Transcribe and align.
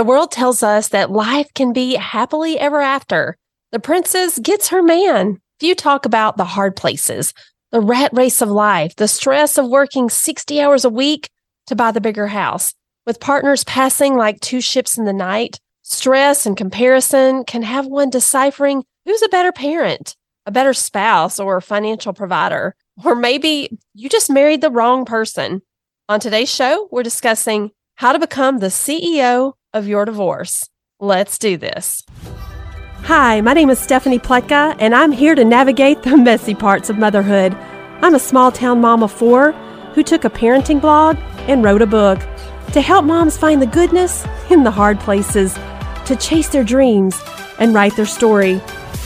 The 0.00 0.04
world 0.04 0.32
tells 0.32 0.62
us 0.62 0.88
that 0.88 1.10
life 1.10 1.52
can 1.52 1.74
be 1.74 1.96
happily 1.96 2.58
ever 2.58 2.80
after. 2.80 3.36
The 3.70 3.78
princess 3.78 4.38
gets 4.38 4.68
her 4.68 4.82
man. 4.82 5.42
Few 5.58 5.74
talk 5.74 6.06
about 6.06 6.38
the 6.38 6.46
hard 6.46 6.74
places, 6.74 7.34
the 7.70 7.82
rat 7.82 8.10
race 8.14 8.40
of 8.40 8.48
life, 8.48 8.96
the 8.96 9.06
stress 9.06 9.58
of 9.58 9.68
working 9.68 10.08
60 10.08 10.58
hours 10.58 10.86
a 10.86 10.88
week 10.88 11.28
to 11.66 11.76
buy 11.76 11.92
the 11.92 12.00
bigger 12.00 12.28
house. 12.28 12.72
With 13.04 13.20
partners 13.20 13.62
passing 13.64 14.16
like 14.16 14.40
two 14.40 14.62
ships 14.62 14.96
in 14.96 15.04
the 15.04 15.12
night, 15.12 15.60
stress 15.82 16.46
and 16.46 16.56
comparison 16.56 17.44
can 17.44 17.60
have 17.60 17.84
one 17.84 18.08
deciphering 18.08 18.84
who's 19.04 19.20
a 19.20 19.28
better 19.28 19.52
parent, 19.52 20.16
a 20.46 20.50
better 20.50 20.72
spouse, 20.72 21.38
or 21.38 21.60
financial 21.60 22.14
provider. 22.14 22.74
Or 23.04 23.14
maybe 23.14 23.76
you 23.92 24.08
just 24.08 24.30
married 24.30 24.62
the 24.62 24.70
wrong 24.70 25.04
person. 25.04 25.60
On 26.08 26.20
today's 26.20 26.48
show, 26.48 26.88
we're 26.90 27.02
discussing 27.02 27.72
how 27.96 28.12
to 28.12 28.18
become 28.18 28.60
the 28.60 28.68
CEO 28.68 29.52
of 29.72 29.86
your 29.86 30.04
divorce. 30.04 30.68
Let's 30.98 31.38
do 31.38 31.56
this. 31.56 32.04
Hi, 33.04 33.40
my 33.40 33.54
name 33.54 33.70
is 33.70 33.78
Stephanie 33.78 34.18
Pletka, 34.18 34.76
and 34.78 34.94
I'm 34.94 35.12
here 35.12 35.34
to 35.34 35.44
navigate 35.44 36.02
the 36.02 36.16
messy 36.18 36.54
parts 36.54 36.90
of 36.90 36.98
motherhood. 36.98 37.54
I'm 38.02 38.14
a 38.14 38.20
small 38.20 38.52
town 38.52 38.80
mom 38.80 39.02
of 39.02 39.12
four 39.12 39.52
who 39.94 40.02
took 40.02 40.24
a 40.24 40.30
parenting 40.30 40.80
blog 40.80 41.16
and 41.48 41.64
wrote 41.64 41.82
a 41.82 41.86
book 41.86 42.20
to 42.72 42.80
help 42.80 43.04
moms 43.04 43.36
find 43.36 43.60
the 43.60 43.66
goodness 43.66 44.24
in 44.50 44.62
the 44.62 44.70
hard 44.70 45.00
places, 45.00 45.54
to 46.06 46.16
chase 46.16 46.48
their 46.48 46.64
dreams 46.64 47.20
and 47.58 47.74
write 47.74 47.96
their 47.96 48.06
story. 48.06 48.60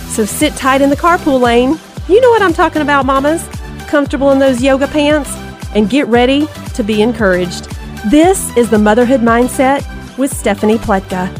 So 0.09 0.25
sit 0.25 0.55
tight 0.55 0.83
in 0.83 0.91
the 0.91 0.97
carpool 0.97 1.41
lane. 1.41 1.79
You 2.09 2.21
know 2.21 2.31
what 2.31 2.43
I'm 2.43 2.53
talking 2.53 2.83
about, 2.83 3.07
mamas. 3.07 3.47
Comfortable 3.89 4.33
in 4.33 4.39
those 4.39 4.63
yoga 4.63 4.87
pants 4.87 5.31
and 5.75 5.89
get 5.89 6.07
ready 6.09 6.47
to 6.75 6.83
be 6.83 7.01
encouraged. 7.01 7.71
This 8.11 8.55
is 8.57 8.69
the 8.71 8.79
Motherhood 8.79 9.21
Mindset 9.21 9.83
with 10.17 10.35
Stephanie 10.35 10.79
Pletka. 10.79 11.31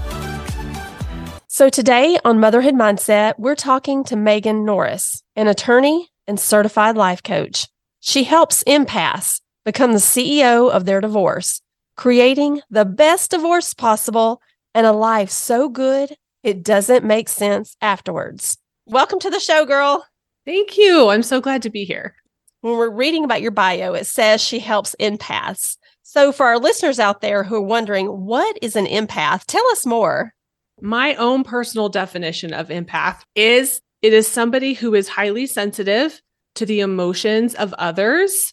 So 1.47 1.69
today 1.69 2.19
on 2.25 2.41
Motherhood 2.41 2.75
Mindset, 2.75 3.35
we're 3.39 3.55
talking 3.55 4.03
to 4.05 4.17
Megan 4.17 4.65
Norris, 4.65 5.23
an 5.37 5.47
attorney 5.47 6.09
and 6.27 6.41
certified 6.41 6.97
life 6.97 7.23
coach. 7.23 7.69
She 8.01 8.25
helps 8.25 8.65
empaths 8.65 9.41
become 9.65 9.93
the 9.93 9.99
CEO 9.99 10.71
of 10.71 10.85
their 10.85 11.01
divorce, 11.01 11.63
creating 11.97 12.61
the 12.71 12.85
best 12.85 13.31
divorce 13.31 13.73
possible 13.73 14.41
and 14.75 14.87
a 14.87 14.93
life 14.93 15.31
so 15.31 15.69
good 15.69 16.17
it 16.43 16.63
doesn't 16.63 17.05
make 17.05 17.29
sense 17.29 17.77
afterwards. 17.81 18.59
Welcome 18.87 19.19
to 19.21 19.31
the 19.31 19.41
show, 19.41 19.65
girl. 19.65 20.05
Thank 20.45 20.77
you. 20.77 21.09
I'm 21.09 21.23
so 21.23 21.41
glad 21.41 21.63
to 21.63 21.71
be 21.71 21.85
here. 21.85 22.17
When 22.61 22.77
we're 22.77 22.91
reading 22.91 23.25
about 23.25 23.41
your 23.41 23.51
bio, 23.51 23.95
it 23.95 24.07
says 24.07 24.43
she 24.43 24.59
helps 24.59 24.95
empaths. 25.01 25.79
So, 26.07 26.33
for 26.33 26.45
our 26.45 26.59
listeners 26.59 27.01
out 27.01 27.23
there 27.23 27.43
who 27.43 27.57
are 27.57 27.63
wondering, 27.63 28.07
what 28.07 28.59
is 28.61 28.77
an 28.77 28.85
empath? 28.85 29.45
Tell 29.47 29.67
us 29.69 29.87
more. 29.87 30.35
My 30.81 31.15
own 31.15 31.45
personal 31.45 31.89
definition 31.89 32.53
of 32.53 32.69
empath 32.69 33.23
is 33.35 33.81
it 34.03 34.13
is 34.13 34.29
somebody 34.29 34.75
who 34.75 34.95
is 34.95 35.09
highly 35.09 35.47
sensitive 35.47 36.21
to 36.57 36.67
the 36.67 36.81
emotions 36.81 37.55
of 37.55 37.73
others, 37.75 38.53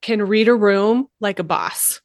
can 0.00 0.22
read 0.22 0.48
a 0.48 0.54
room 0.54 1.06
like 1.20 1.38
a 1.38 1.44
boss, 1.44 2.00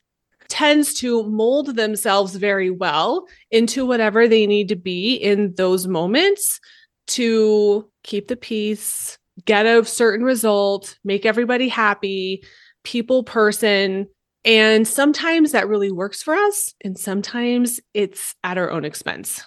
tends 0.49 0.95
to 0.95 1.23
mold 1.23 1.75
themselves 1.77 2.35
very 2.35 2.69
well 2.69 3.25
into 3.49 3.85
whatever 3.85 4.27
they 4.27 4.45
need 4.45 4.67
to 4.67 4.75
be 4.75 5.13
in 5.15 5.53
those 5.55 5.87
moments 5.87 6.59
to 7.07 7.89
keep 8.03 8.27
the 8.27 8.35
peace, 8.35 9.17
get 9.45 9.65
a 9.65 9.85
certain 9.85 10.25
result, 10.25 10.97
make 11.05 11.25
everybody 11.25 11.69
happy, 11.69 12.43
people 12.83 13.23
person. 13.23 14.07
And 14.43 14.87
sometimes 14.87 15.51
that 15.51 15.67
really 15.67 15.91
works 15.91 16.23
for 16.23 16.33
us, 16.33 16.73
and 16.83 16.97
sometimes 16.97 17.79
it's 17.93 18.35
at 18.43 18.57
our 18.57 18.71
own 18.71 18.85
expense. 18.85 19.43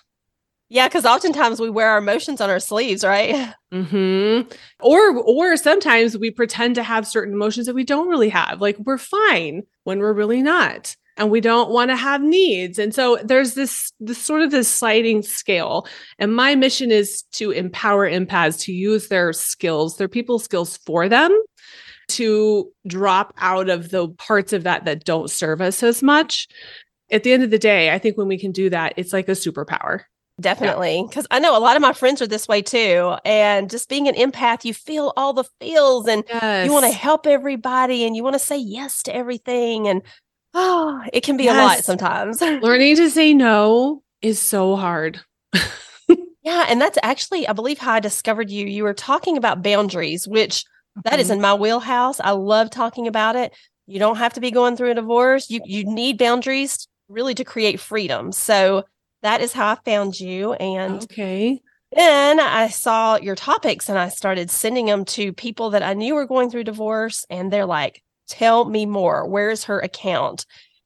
Yeah, 0.69 0.89
because 0.89 1.05
oftentimes 1.05 1.61
we 1.61 1.71
wear 1.71 1.89
our 1.89 1.99
emotions 1.99 2.41
on 2.41 2.51
our 2.51 2.61
sleeves, 2.61 3.05
right? 3.05 3.55
Mm-hmm. 3.75 4.49
Or 4.79 5.19
or 5.19 5.57
sometimes 5.57 6.17
we 6.17 6.31
pretend 6.31 6.77
to 6.77 6.85
have 6.85 7.09
certain 7.09 7.35
emotions 7.35 7.67
that 7.67 7.75
we 7.75 7.83
don't 7.83 8.07
really 8.07 8.29
have. 8.29 8.61
Like 8.61 8.79
we're 8.79 8.99
fine 8.99 9.63
when 9.83 9.99
we're 9.99 10.13
really 10.13 10.43
not. 10.43 10.95
And 11.17 11.29
we 11.29 11.41
don't 11.41 11.71
want 11.71 11.91
to 11.91 11.97
have 11.97 12.23
needs. 12.23 12.79
And 12.79 12.95
so 12.95 13.19
there's 13.25 13.55
this 13.55 13.93
this 13.99 14.19
sort 14.19 14.43
of 14.43 14.53
this 14.53 14.69
sliding 14.69 15.23
scale. 15.23 15.89
And 16.21 16.37
my 16.37 16.55
mission 16.55 16.93
is 16.93 17.23
to 17.33 17.51
empower 17.51 18.09
empaths 18.09 18.61
to 18.61 18.73
use 18.73 19.09
their 19.09 19.33
skills, 19.33 19.97
their 19.97 20.07
people 20.07 20.39
skills 20.39 20.77
for 20.77 21.09
them 21.09 21.37
to 22.09 22.71
drop 22.87 23.35
out 23.39 23.69
of 23.69 23.91
the 23.91 24.09
parts 24.09 24.53
of 24.53 24.65
that 24.65 24.85
that 24.85 25.05
don't 25.05 25.31
serve 25.31 25.61
us 25.61 25.83
as 25.83 26.03
much. 26.03 26.49
At 27.11 27.23
the 27.23 27.33
end 27.33 27.43
of 27.43 27.51
the 27.51 27.59
day, 27.59 27.93
I 27.93 27.99
think 27.99 28.17
when 28.17 28.29
we 28.29 28.39
can 28.39 28.53
do 28.53 28.71
that, 28.71 28.95
it's 28.97 29.13
like 29.13 29.29
a 29.29 29.33
superpower. 29.33 30.03
Definitely. 30.41 31.05
Because 31.09 31.27
yeah. 31.31 31.37
I 31.37 31.41
know 31.41 31.57
a 31.57 31.61
lot 31.61 31.77
of 31.77 31.83
my 31.83 31.93
friends 31.93 32.21
are 32.21 32.27
this 32.27 32.49
way 32.49 32.61
too. 32.61 33.15
And 33.25 33.71
just 33.71 33.89
being 33.89 34.09
an 34.09 34.15
empath, 34.15 34.65
you 34.65 34.75
feel 34.75 35.13
all 35.17 35.33
the 35.33 35.45
feels 35.61 36.09
and 36.09 36.25
yes. 36.29 36.67
you 36.67 36.73
want 36.73 36.87
to 36.87 36.93
help 36.93 37.27
everybody 37.27 38.05
and 38.05 38.17
you 38.17 38.25
want 38.25 38.35
to 38.35 38.41
say 38.41 38.59
yes 38.59 39.03
to 39.05 39.15
everything. 39.15 39.87
And 39.87 40.03
oh, 40.53 41.03
it 41.13 41.23
can 41.23 41.37
be 41.37 41.45
yes. 41.45 41.57
a 41.57 41.63
lot 41.63 41.85
sometimes. 41.85 42.41
Learning 42.63 42.97
to 42.97 43.11
say 43.11 43.33
no 43.33 44.03
is 44.23 44.41
so 44.41 44.75
hard. 44.75 45.21
yeah. 46.43 46.67
And 46.69 46.81
that's 46.81 46.99
actually, 47.03 47.47
I 47.47 47.53
believe, 47.53 47.79
how 47.79 47.93
I 47.93 48.01
discovered 48.01 48.51
you. 48.51 48.67
You 48.67 48.83
were 48.83 48.95
talking 48.95 49.37
about 49.37 49.63
boundaries, 49.63 50.27
which 50.27 50.65
that 51.03 51.19
mm-hmm. 51.19 51.33
in 51.33 51.41
my 51.41 51.55
wheelhouse. 51.55 52.21
I 52.21 52.31
love 52.31 52.71
talking 52.71 53.07
about 53.07 53.37
it. 53.37 53.53
You 53.87 53.99
don't 53.99 54.17
have 54.17 54.35
to 54.35 54.41
be 54.41 54.51
going 54.51 54.77
through 54.77 54.93
a 54.93 54.95
divorce. 54.95 55.51
You 55.51 55.61
you 55.65 55.85
need 55.85 56.19
boundaries 56.19 56.89
really 57.09 57.35
to 57.35 57.45
create 57.45 57.81
freedom. 57.81 58.33
So 58.33 58.85
that 59.23 59.41
is 59.41 59.53
how 59.53 59.73
I 59.73 59.77
found 59.85 60.19
you. 60.21 60.55
And 60.55 61.03
okay. 61.03 61.61
Then 61.95 62.41
I 62.41 62.69
saw 62.69 63.17
your 63.17 63.37
topics 63.37 63.89
and 63.89 63.97
I 63.97 64.09
started 64.09 64.51
sending 64.51 64.87
them 64.87 65.05
to 65.07 65.33
people 65.33 65.71
that 65.71 65.83
I 65.83 65.95
knew 65.95 66.15
were 66.15 66.27
going 66.27 66.51
through 66.51 66.65
divorce. 66.65 67.25
And 67.31 67.53
they're 67.53 67.67
like, 67.67 68.03
tell 68.27 68.65
me 68.65 68.85
more. 68.85 69.29
Where's 69.29 69.65
her 69.65 69.79
account? 69.79 70.45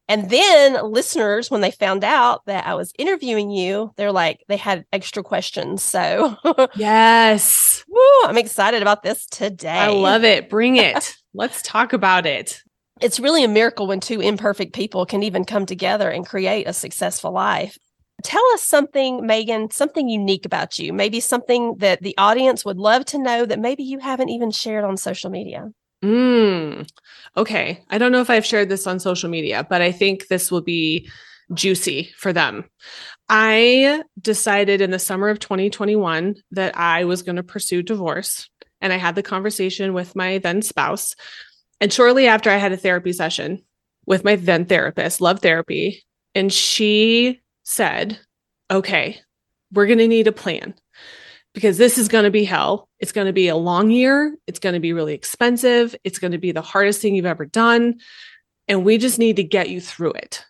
And 0.08 0.30
then 0.30 0.82
listeners, 0.90 1.50
when 1.50 1.60
they 1.60 1.70
found 1.70 2.02
out 2.02 2.46
that 2.46 2.66
I 2.66 2.74
was 2.74 2.92
interviewing 2.98 3.50
you, 3.50 3.92
they're 3.96 4.12
like, 4.12 4.42
they 4.48 4.56
had 4.56 4.86
extra 4.90 5.22
questions. 5.22 5.82
So, 5.82 6.34
yes, 6.76 7.84
Woo, 7.88 8.00
I'm 8.24 8.38
excited 8.38 8.80
about 8.80 9.02
this 9.02 9.26
today. 9.26 9.68
I 9.68 9.88
love 9.88 10.24
it. 10.24 10.48
Bring 10.48 10.76
it. 10.78 11.14
Let's 11.34 11.60
talk 11.60 11.92
about 11.92 12.24
it. 12.24 12.62
It's 13.00 13.20
really 13.20 13.44
a 13.44 13.48
miracle 13.48 13.86
when 13.86 14.00
two 14.00 14.20
imperfect 14.20 14.72
people 14.72 15.06
can 15.06 15.22
even 15.22 15.44
come 15.44 15.66
together 15.66 16.10
and 16.10 16.26
create 16.26 16.66
a 16.66 16.72
successful 16.72 17.32
life. 17.32 17.78
Tell 18.24 18.44
us 18.54 18.64
something, 18.64 19.24
Megan, 19.24 19.70
something 19.70 20.08
unique 20.08 20.44
about 20.44 20.78
you, 20.78 20.92
maybe 20.92 21.20
something 21.20 21.76
that 21.76 22.02
the 22.02 22.16
audience 22.18 22.64
would 22.64 22.78
love 22.78 23.04
to 23.06 23.18
know 23.18 23.46
that 23.46 23.60
maybe 23.60 23.84
you 23.84 24.00
haven't 24.00 24.30
even 24.30 24.50
shared 24.50 24.84
on 24.84 24.96
social 24.96 25.30
media. 25.30 25.68
Mm, 26.04 26.88
okay. 27.36 27.82
I 27.90 27.98
don't 27.98 28.12
know 28.12 28.20
if 28.20 28.30
I've 28.30 28.46
shared 28.46 28.68
this 28.68 28.86
on 28.86 29.00
social 29.00 29.28
media, 29.28 29.66
but 29.68 29.82
I 29.82 29.92
think 29.92 30.28
this 30.28 30.50
will 30.50 30.60
be 30.60 31.08
juicy 31.54 32.10
for 32.16 32.32
them. 32.32 32.64
I 33.28 34.02
decided 34.20 34.80
in 34.80 34.90
the 34.90 34.98
summer 34.98 35.28
of 35.28 35.38
2021 35.38 36.36
that 36.52 36.76
I 36.78 37.04
was 37.04 37.22
going 37.22 37.36
to 37.36 37.42
pursue 37.42 37.82
divorce. 37.82 38.48
And 38.80 38.92
I 38.92 38.96
had 38.96 39.16
the 39.16 39.22
conversation 39.22 39.92
with 39.92 40.14
my 40.14 40.38
then 40.38 40.62
spouse. 40.62 41.16
And 41.80 41.92
shortly 41.92 42.26
after, 42.26 42.48
I 42.48 42.56
had 42.56 42.72
a 42.72 42.76
therapy 42.76 43.12
session 43.12 43.62
with 44.06 44.24
my 44.24 44.36
then 44.36 44.64
therapist, 44.66 45.20
love 45.20 45.40
therapy. 45.40 46.04
And 46.34 46.52
she 46.52 47.40
said, 47.64 48.18
okay, 48.70 49.18
we're 49.72 49.86
going 49.86 49.98
to 49.98 50.08
need 50.08 50.28
a 50.28 50.32
plan 50.32 50.74
because 51.58 51.76
this 51.76 51.98
is 51.98 52.06
going 52.06 52.22
to 52.22 52.30
be 52.30 52.44
hell. 52.44 52.88
It's 53.00 53.10
going 53.10 53.26
to 53.26 53.32
be 53.32 53.48
a 53.48 53.56
long 53.56 53.90
year. 53.90 54.36
It's 54.46 54.60
going 54.60 54.74
to 54.74 54.80
be 54.80 54.92
really 54.92 55.12
expensive. 55.12 55.92
It's 56.04 56.20
going 56.20 56.30
to 56.30 56.38
be 56.38 56.52
the 56.52 56.62
hardest 56.62 57.02
thing 57.02 57.16
you've 57.16 57.26
ever 57.26 57.46
done. 57.46 57.98
And 58.68 58.84
we 58.84 58.96
just 58.96 59.18
need 59.18 59.34
to 59.36 59.42
get 59.42 59.68
you 59.68 59.80
through 59.80 60.12
it. 60.12 60.44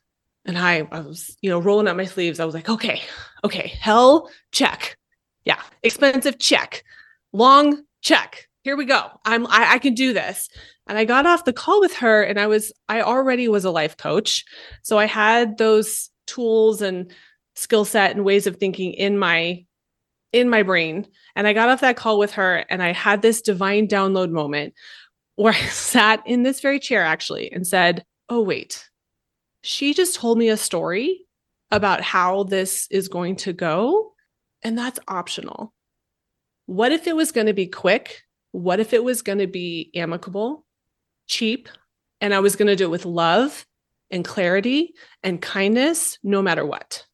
And 0.44 0.58
I, 0.58 0.86
I 0.92 1.00
was, 1.00 1.34
you 1.40 1.48
know, 1.48 1.60
rolling 1.60 1.88
up 1.88 1.96
my 1.96 2.04
sleeves. 2.04 2.40
I 2.40 2.44
was 2.44 2.54
like, 2.54 2.68
okay, 2.68 3.00
okay, 3.42 3.68
hell, 3.80 4.30
check. 4.52 4.98
Yeah. 5.46 5.62
Expensive, 5.82 6.38
check. 6.38 6.84
Long, 7.32 7.84
check. 8.02 8.46
Here 8.60 8.76
we 8.76 8.84
go. 8.84 9.08
I'm, 9.24 9.46
I, 9.46 9.72
I 9.72 9.78
can 9.78 9.94
do 9.94 10.12
this. 10.12 10.50
And 10.88 10.98
I 10.98 11.06
got 11.06 11.24
off 11.24 11.46
the 11.46 11.54
call 11.54 11.80
with 11.80 11.94
her 11.94 12.22
and 12.22 12.38
I 12.38 12.48
was, 12.48 12.70
I 12.86 13.00
already 13.00 13.48
was 13.48 13.64
a 13.64 13.70
life 13.70 13.96
coach. 13.96 14.44
So 14.82 14.98
I 14.98 15.06
had 15.06 15.56
those 15.56 16.10
tools 16.26 16.82
and 16.82 17.10
skill 17.56 17.86
set 17.86 18.10
and 18.10 18.26
ways 18.26 18.46
of 18.46 18.56
thinking 18.56 18.92
in 18.92 19.18
my 19.18 19.64
in 20.32 20.48
my 20.48 20.62
brain 20.62 21.06
and 21.36 21.46
i 21.46 21.52
got 21.52 21.68
off 21.68 21.80
that 21.80 21.96
call 21.96 22.18
with 22.18 22.32
her 22.32 22.64
and 22.68 22.82
i 22.82 22.92
had 22.92 23.22
this 23.22 23.40
divine 23.40 23.86
download 23.86 24.30
moment 24.30 24.74
where 25.36 25.52
i 25.52 25.60
sat 25.68 26.22
in 26.26 26.42
this 26.42 26.60
very 26.60 26.78
chair 26.78 27.02
actually 27.02 27.50
and 27.52 27.66
said 27.66 28.04
oh 28.28 28.42
wait. 28.42 28.88
She 29.62 29.94
just 29.94 30.14
told 30.14 30.38
me 30.38 30.48
a 30.48 30.56
story 30.56 31.26
about 31.70 32.00
how 32.00 32.44
this 32.44 32.86
is 32.90 33.08
going 33.08 33.36
to 33.36 33.52
go 33.52 34.12
and 34.62 34.76
that's 34.76 35.00
optional. 35.08 35.74
What 36.66 36.92
if 36.92 37.06
it 37.06 37.16
was 37.16 37.32
going 37.32 37.46
to 37.46 37.52
be 37.52 37.66
quick? 37.66 38.22
What 38.52 38.80
if 38.80 38.92
it 38.92 39.04
was 39.04 39.22
going 39.22 39.38
to 39.38 39.46
be 39.46 39.90
amicable 39.94 40.64
cheap 41.26 41.68
and 42.22 42.32
i 42.32 42.40
was 42.40 42.56
going 42.56 42.68
to 42.68 42.74
do 42.74 42.84
it 42.84 42.90
with 42.90 43.04
love 43.04 43.66
and 44.10 44.24
clarity 44.24 44.94
and 45.22 45.42
kindness 45.42 46.18
no 46.22 46.40
matter 46.40 46.64
what. 46.64 47.04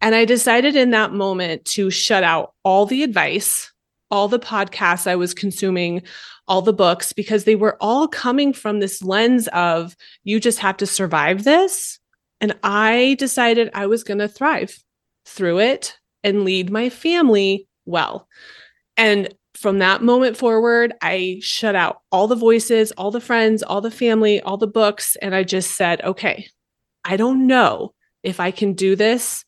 And 0.00 0.14
I 0.14 0.24
decided 0.24 0.76
in 0.76 0.90
that 0.90 1.12
moment 1.12 1.64
to 1.66 1.90
shut 1.90 2.22
out 2.22 2.54
all 2.64 2.86
the 2.86 3.02
advice, 3.02 3.72
all 4.10 4.28
the 4.28 4.38
podcasts 4.38 5.06
I 5.06 5.16
was 5.16 5.34
consuming, 5.34 6.02
all 6.46 6.62
the 6.62 6.72
books, 6.72 7.12
because 7.12 7.44
they 7.44 7.56
were 7.56 7.76
all 7.80 8.06
coming 8.06 8.52
from 8.52 8.80
this 8.80 9.02
lens 9.02 9.48
of 9.48 9.96
you 10.24 10.38
just 10.38 10.58
have 10.58 10.76
to 10.78 10.86
survive 10.86 11.44
this. 11.44 11.98
And 12.40 12.54
I 12.62 13.16
decided 13.18 13.70
I 13.72 13.86
was 13.86 14.04
going 14.04 14.18
to 14.18 14.28
thrive 14.28 14.78
through 15.24 15.60
it 15.60 15.96
and 16.22 16.44
lead 16.44 16.70
my 16.70 16.90
family 16.90 17.66
well. 17.86 18.28
And 18.96 19.34
from 19.54 19.78
that 19.78 20.02
moment 20.02 20.36
forward, 20.36 20.92
I 21.00 21.38
shut 21.40 21.74
out 21.74 22.02
all 22.12 22.28
the 22.28 22.36
voices, 22.36 22.92
all 22.92 23.10
the 23.10 23.20
friends, 23.20 23.62
all 23.62 23.80
the 23.80 23.90
family, 23.90 24.40
all 24.42 24.58
the 24.58 24.66
books. 24.66 25.16
And 25.16 25.34
I 25.34 25.44
just 25.44 25.76
said, 25.76 26.02
okay, 26.02 26.48
I 27.04 27.16
don't 27.16 27.46
know 27.46 27.94
if 28.22 28.38
I 28.38 28.50
can 28.50 28.74
do 28.74 28.96
this 28.96 29.45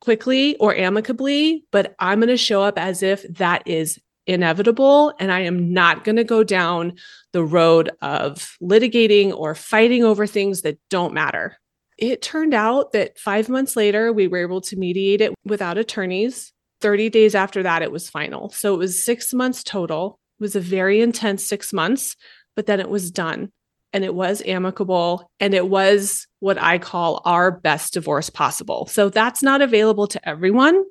quickly 0.00 0.56
or 0.56 0.74
amicably, 0.74 1.64
but 1.72 1.94
I'm 1.98 2.20
going 2.20 2.28
to 2.28 2.36
show 2.36 2.62
up 2.62 2.78
as 2.78 3.02
if 3.02 3.22
that 3.34 3.66
is 3.66 3.98
inevitable. 4.26 5.12
And 5.18 5.32
I 5.32 5.40
am 5.40 5.72
not 5.72 6.04
going 6.04 6.16
to 6.16 6.24
go 6.24 6.44
down 6.44 6.94
the 7.32 7.44
road 7.44 7.90
of 8.02 8.56
litigating 8.62 9.34
or 9.34 9.54
fighting 9.54 10.04
over 10.04 10.26
things 10.26 10.62
that 10.62 10.78
don't 10.90 11.14
matter. 11.14 11.56
It 11.96 12.22
turned 12.22 12.54
out 12.54 12.92
that 12.92 13.18
five 13.18 13.48
months 13.48 13.74
later, 13.74 14.12
we 14.12 14.28
were 14.28 14.38
able 14.38 14.60
to 14.62 14.76
mediate 14.76 15.20
it 15.20 15.34
without 15.44 15.78
attorneys. 15.78 16.52
30 16.80 17.10
days 17.10 17.34
after 17.34 17.62
that, 17.64 17.82
it 17.82 17.90
was 17.90 18.08
final. 18.08 18.50
So 18.50 18.74
it 18.74 18.78
was 18.78 19.04
six 19.04 19.34
months 19.34 19.64
total. 19.64 20.20
It 20.38 20.42
was 20.42 20.54
a 20.54 20.60
very 20.60 21.00
intense 21.00 21.44
six 21.44 21.72
months, 21.72 22.14
but 22.54 22.66
then 22.66 22.78
it 22.78 22.88
was 22.88 23.10
done 23.10 23.50
and 23.92 24.04
it 24.04 24.14
was 24.14 24.42
amicable 24.44 25.30
and 25.40 25.54
it 25.54 25.68
was 25.68 26.26
what 26.40 26.58
I 26.58 26.78
call 26.78 27.22
our 27.24 27.50
best 27.50 27.94
divorce 27.94 28.30
possible. 28.30 28.86
So 28.86 29.08
that's 29.08 29.42
not 29.42 29.62
available 29.62 30.06
to 30.08 30.28
everyone, 30.28 30.84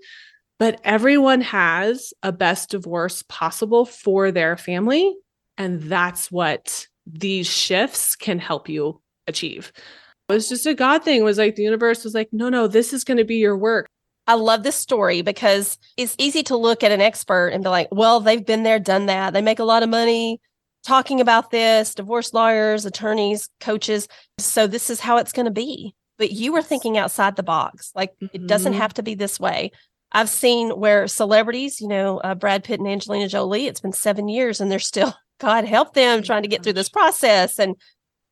but 0.59 0.81
everyone 0.83 1.41
has 1.41 2.13
a 2.23 2.31
best 2.31 2.71
divorce 2.71 3.23
possible 3.27 3.85
for 3.85 4.31
their 4.31 4.57
family. 4.57 5.15
And 5.57 5.81
that's 5.83 6.31
what 6.31 6.87
these 7.05 7.47
shifts 7.47 8.15
can 8.15 8.39
help 8.39 8.67
you 8.67 9.01
achieve. 9.27 9.71
It 10.29 10.33
was 10.33 10.49
just 10.49 10.65
a 10.65 10.73
God 10.73 11.03
thing. 11.03 11.21
It 11.21 11.23
was 11.23 11.37
like 11.37 11.55
the 11.55 11.63
universe 11.63 12.03
was 12.03 12.13
like, 12.13 12.29
no, 12.31 12.49
no, 12.49 12.67
this 12.67 12.93
is 12.93 13.03
going 13.03 13.17
to 13.17 13.23
be 13.23 13.37
your 13.37 13.57
work. 13.57 13.87
I 14.29 14.33
love 14.33 14.63
this 14.63 14.75
story 14.75 15.21
because 15.21 15.77
it's 15.95 16.15
easy 16.17 16.43
to 16.43 16.57
look 16.57 16.83
at 16.83 16.91
an 16.91 16.99
expert 16.99 17.49
and 17.49 17.63
be 17.63 17.69
like, 17.69 17.87
well, 17.91 18.19
they've 18.19 18.45
been 18.45 18.63
there, 18.63 18.77
done 18.77 19.05
that. 19.05 19.33
They 19.33 19.41
make 19.41 19.59
a 19.59 19.63
lot 19.63 19.83
of 19.83 19.89
money 19.89 20.41
talking 20.87 21.19
about 21.19 21.51
this, 21.51 21.93
divorce 21.93 22.33
lawyers, 22.33 22.85
attorneys, 22.85 23.49
coaches. 23.59 24.07
So 24.39 24.67
this 24.67 24.89
is 24.89 25.01
how 25.01 25.17
it's 25.17 25.33
going 25.33 25.45
to 25.45 25.51
be. 25.51 25.93
But 26.17 26.31
you 26.31 26.53
were 26.53 26.61
thinking 26.61 26.97
outside 26.97 27.35
the 27.35 27.43
box. 27.43 27.91
Like 27.93 28.13
mm-hmm. 28.15 28.27
it 28.33 28.47
doesn't 28.47 28.71
mm-hmm. 28.71 28.81
have 28.81 28.93
to 28.95 29.03
be 29.03 29.13
this 29.13 29.37
way. 29.37 29.71
I've 30.13 30.29
seen 30.29 30.69
where 30.69 31.05
celebrities, 31.07 31.81
you 31.81 31.89
know, 31.89 32.19
uh, 32.19 32.35
Brad 32.35 32.63
Pitt 32.63 32.79
and 32.79 32.87
Angelina 32.87 33.27
Jolie, 33.27 33.67
it's 33.67 33.81
been 33.81 33.91
seven 33.91 34.29
years 34.29 34.61
and 34.61 34.71
they're 34.71 34.79
still, 34.79 35.13
God 35.39 35.65
help 35.65 35.93
them 35.93 36.23
trying 36.23 36.43
to 36.43 36.47
get 36.47 36.63
through 36.63 36.73
this 36.73 36.89
process. 36.89 37.59
And 37.59 37.75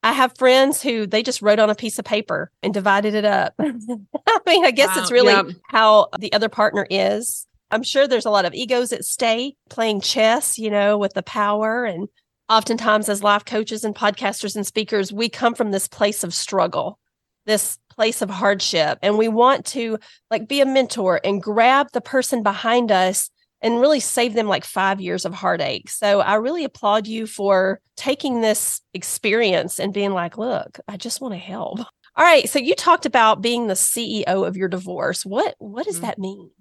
I 0.01 0.13
have 0.13 0.37
friends 0.37 0.81
who 0.81 1.05
they 1.05 1.23
just 1.23 1.41
wrote 1.41 1.59
on 1.59 1.69
a 1.69 1.75
piece 1.75 1.99
of 1.99 2.05
paper 2.05 2.51
and 2.63 2.73
divided 2.73 3.15
it 3.15 3.25
up. 3.25 3.53
I 3.59 4.39
mean, 4.47 4.65
I 4.65 4.71
guess 4.71 4.95
wow, 4.95 5.01
it's 5.01 5.11
really 5.11 5.33
yeah. 5.33 5.43
how 5.67 6.07
the 6.19 6.31
other 6.31 6.49
partner 6.49 6.87
is. 6.89 7.45
I'm 7.69 7.83
sure 7.83 8.07
there's 8.07 8.25
a 8.25 8.31
lot 8.31 8.45
of 8.45 8.53
egos 8.53 8.93
at 8.93 9.03
stake 9.03 9.57
playing 9.69 9.99
chess, 9.99 10.57
you 10.57 10.69
know, 10.69 10.97
with 10.97 11.13
the 11.13 11.23
power 11.23 11.83
and 11.83 12.07
oftentimes 12.49 13.09
as 13.09 13.23
life 13.23 13.45
coaches 13.45 13.83
and 13.83 13.95
podcasters 13.95 14.55
and 14.55 14.65
speakers, 14.65 15.11
we 15.11 15.29
come 15.29 15.55
from 15.55 15.71
this 15.71 15.87
place 15.87 16.23
of 16.23 16.33
struggle, 16.33 16.99
this 17.45 17.77
place 17.89 18.21
of 18.21 18.29
hardship, 18.29 18.99
and 19.01 19.17
we 19.17 19.27
want 19.27 19.65
to 19.65 19.97
like 20.29 20.47
be 20.47 20.61
a 20.61 20.65
mentor 20.65 21.19
and 21.23 21.41
grab 21.41 21.87
the 21.93 22.01
person 22.01 22.43
behind 22.43 22.91
us 22.91 23.29
and 23.61 23.79
really 23.79 23.99
save 23.99 24.33
them 24.33 24.47
like 24.47 24.65
five 24.65 25.01
years 25.01 25.25
of 25.25 25.33
heartache. 25.33 25.89
So 25.89 26.19
I 26.19 26.35
really 26.35 26.63
applaud 26.63 27.07
you 27.07 27.25
for 27.25 27.79
taking 27.97 28.41
this 28.41 28.81
experience 28.93 29.79
and 29.79 29.93
being 29.93 30.11
like, 30.11 30.37
look, 30.37 30.79
I 30.87 30.97
just 30.97 31.21
want 31.21 31.33
to 31.33 31.39
help. 31.39 31.79
All 31.79 32.25
right. 32.25 32.47
So 32.47 32.59
you 32.59 32.75
talked 32.75 33.05
about 33.05 33.41
being 33.41 33.67
the 33.67 33.73
CEO 33.73 34.47
of 34.47 34.55
your 34.55 34.67
divorce. 34.67 35.25
What 35.25 35.55
what 35.57 35.85
does 35.85 35.95
mm-hmm. 35.95 36.05
that 36.05 36.19
mean? 36.19 36.51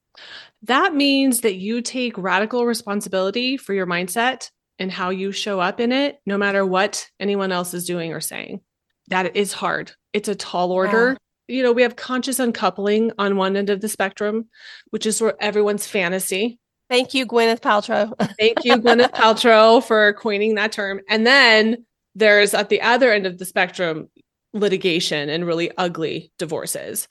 That 0.62 0.94
means 0.94 1.42
that 1.42 1.56
you 1.56 1.82
take 1.82 2.16
radical 2.16 2.64
responsibility 2.64 3.56
for 3.56 3.75
your 3.75 3.87
mindset 3.87 4.50
and 4.79 4.91
how 4.91 5.11
you 5.11 5.32
show 5.32 5.61
up 5.61 5.81
in 5.81 5.93
it, 5.93 6.21
no 6.26 6.37
matter 6.37 6.65
what 6.65 7.09
anyone 7.21 7.53
else 7.53 7.75
is 7.75 7.87
doing 7.87 8.12
or 8.12 8.21
saying. 8.21 8.61
That 9.09 9.37
is 9.37 9.53
hard. 9.53 9.93
It's 10.12 10.29
a 10.29 10.35
tall 10.35 10.73
order. 10.73 11.17
Yeah. 11.49 11.56
You 11.56 11.62
know, 11.62 11.73
we 11.73 11.82
have 11.82 11.97
conscious 11.97 12.38
uncoupling 12.38 13.12
on 13.19 13.37
one 13.37 13.56
end 13.56 13.71
of 13.71 13.81
the 13.81 13.88
spectrum, 13.88 14.49
which 14.91 15.05
is 15.06 15.21
where 15.21 15.35
everyone's 15.41 15.87
fantasy. 15.87 16.59
Thank 16.88 17.15
you, 17.15 17.26
Gwyneth 17.26 17.61
Paltrow. 17.61 18.12
Thank 18.38 18.65
you, 18.65 18.76
Gwyneth 18.76 19.12
Paltrow, 19.12 19.82
for 19.82 20.15
coining 20.15 20.55
that 20.55 20.73
term. 20.73 21.00
And 21.09 21.26
then 21.26 21.85
there's 22.15 22.55
at 22.55 22.69
the 22.69 22.81
other 22.81 23.12
end 23.12 23.26
of 23.26 23.38
the 23.38 23.44
spectrum 23.44 24.09
litigation 24.53 25.29
and 25.29 25.47
really 25.47 25.71
ugly 25.76 26.32
divorces. 26.38 27.09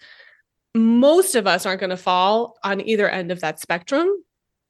Most 0.76 1.36
of 1.36 1.46
us 1.46 1.66
aren't 1.66 1.82
going 1.82 1.90
to 1.92 1.98
fall 1.98 2.56
on 2.64 2.82
either 2.82 3.10
end 3.10 3.32
of 3.32 3.42
that 3.42 3.60
spectrum. 3.60 4.10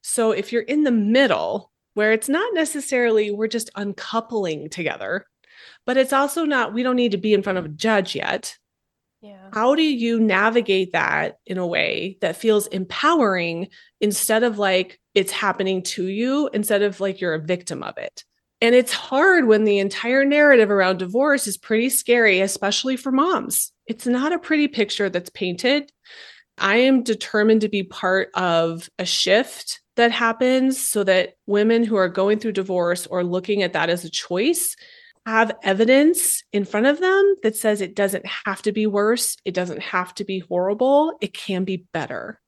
So 0.02 0.32
if 0.32 0.52
you're 0.52 0.62
in 0.62 0.82
the 0.82 0.90
middle, 0.90 1.70
where 1.94 2.12
it's 2.12 2.28
not 2.28 2.52
necessarily 2.54 3.30
we're 3.30 3.46
just 3.46 3.70
uncoupling 3.74 4.68
together, 4.68 5.26
but 5.86 5.96
it's 5.96 6.12
also 6.12 6.44
not, 6.44 6.74
we 6.74 6.82
don't 6.82 6.96
need 6.96 7.12
to 7.12 7.18
be 7.18 7.34
in 7.34 7.42
front 7.42 7.58
of 7.58 7.64
a 7.64 7.68
judge 7.68 8.14
yet. 8.14 8.56
Yeah. 9.20 9.48
How 9.52 9.74
do 9.74 9.82
you 9.82 10.20
navigate 10.20 10.92
that 10.92 11.38
in 11.46 11.56
a 11.56 11.66
way 11.66 12.18
that 12.20 12.36
feels 12.36 12.66
empowering 12.66 13.68
instead 14.00 14.42
of 14.42 14.58
like 14.58 15.00
it's 15.14 15.32
happening 15.32 15.82
to 15.82 16.08
you, 16.08 16.50
instead 16.52 16.82
of 16.82 17.00
like 17.00 17.20
you're 17.20 17.34
a 17.34 17.38
victim 17.38 17.82
of 17.82 17.96
it? 17.96 18.24
And 18.60 18.74
it's 18.74 18.92
hard 18.92 19.46
when 19.46 19.64
the 19.64 19.78
entire 19.78 20.24
narrative 20.24 20.70
around 20.70 20.98
divorce 20.98 21.46
is 21.46 21.56
pretty 21.56 21.90
scary, 21.90 22.40
especially 22.40 22.96
for 22.96 23.12
moms. 23.12 23.72
It's 23.86 24.06
not 24.06 24.32
a 24.32 24.38
pretty 24.38 24.68
picture 24.68 25.08
that's 25.08 25.30
painted. 25.30 25.90
I 26.56 26.76
am 26.76 27.02
determined 27.02 27.62
to 27.62 27.68
be 27.68 27.82
part 27.82 28.30
of 28.34 28.88
a 28.98 29.04
shift 29.04 29.80
that 29.96 30.12
happens 30.12 30.78
so 30.78 31.04
that 31.04 31.34
women 31.46 31.84
who 31.84 31.96
are 31.96 32.08
going 32.08 32.38
through 32.38 32.52
divorce 32.52 33.06
or 33.06 33.22
looking 33.24 33.62
at 33.62 33.72
that 33.72 33.90
as 33.90 34.04
a 34.04 34.10
choice 34.10 34.76
have 35.26 35.56
evidence 35.62 36.42
in 36.52 36.64
front 36.64 36.86
of 36.86 37.00
them 37.00 37.34
that 37.42 37.56
says 37.56 37.80
it 37.80 37.94
doesn't 37.94 38.26
have 38.26 38.60
to 38.62 38.72
be 38.72 38.86
worse, 38.86 39.36
it 39.44 39.54
doesn't 39.54 39.80
have 39.80 40.14
to 40.14 40.24
be 40.24 40.40
horrible, 40.40 41.16
it 41.20 41.32
can 41.32 41.64
be 41.64 41.86
better. 41.92 42.40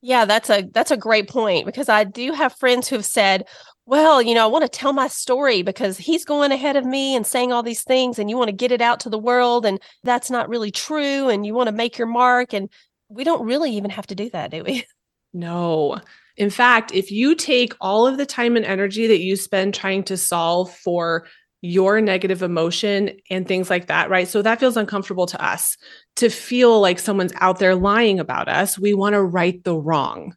Yeah, 0.00 0.24
that's 0.24 0.50
a 0.50 0.62
that's 0.72 0.90
a 0.90 0.96
great 0.96 1.28
point 1.28 1.66
because 1.66 1.88
I 1.88 2.04
do 2.04 2.32
have 2.32 2.56
friends 2.56 2.88
who 2.88 2.96
have 2.96 3.04
said, 3.04 3.46
well, 3.86 4.22
you 4.22 4.34
know, 4.34 4.44
I 4.44 4.48
want 4.48 4.62
to 4.62 4.68
tell 4.68 4.92
my 4.92 5.08
story 5.08 5.62
because 5.62 5.98
he's 5.98 6.24
going 6.24 6.52
ahead 6.52 6.76
of 6.76 6.84
me 6.84 7.14
and 7.14 7.26
saying 7.26 7.52
all 7.52 7.62
these 7.62 7.84
things 7.84 8.18
and 8.18 8.30
you 8.30 8.36
want 8.36 8.48
to 8.48 8.56
get 8.56 8.72
it 8.72 8.80
out 8.80 9.00
to 9.00 9.10
the 9.10 9.18
world 9.18 9.66
and 9.66 9.80
that's 10.02 10.30
not 10.30 10.48
really 10.48 10.70
true 10.70 11.28
and 11.28 11.44
you 11.44 11.54
want 11.54 11.68
to 11.68 11.74
make 11.74 11.98
your 11.98 12.08
mark 12.08 12.52
and 12.52 12.68
we 13.08 13.24
don't 13.24 13.46
really 13.46 13.72
even 13.72 13.90
have 13.90 14.06
to 14.08 14.14
do 14.14 14.30
that, 14.30 14.50
do 14.50 14.64
we? 14.64 14.86
No. 15.34 15.98
In 16.36 16.50
fact, 16.50 16.92
if 16.92 17.10
you 17.10 17.34
take 17.34 17.74
all 17.80 18.06
of 18.06 18.16
the 18.16 18.26
time 18.26 18.56
and 18.56 18.64
energy 18.64 19.06
that 19.06 19.20
you 19.20 19.36
spend 19.36 19.74
trying 19.74 20.02
to 20.04 20.16
solve 20.16 20.72
for 20.72 21.26
your 21.62 22.00
negative 22.00 22.42
emotion 22.42 23.12
and 23.30 23.46
things 23.46 23.70
like 23.70 23.86
that, 23.86 24.10
right? 24.10 24.26
So 24.26 24.42
that 24.42 24.58
feels 24.58 24.76
uncomfortable 24.76 25.26
to 25.26 25.44
us 25.44 25.76
to 26.16 26.28
feel 26.28 26.80
like 26.80 26.98
someone's 26.98 27.32
out 27.36 27.60
there 27.60 27.76
lying 27.76 28.18
about 28.18 28.48
us. 28.48 28.78
We 28.78 28.94
want 28.94 29.14
to 29.14 29.22
right 29.22 29.62
the 29.62 29.76
wrong. 29.76 30.34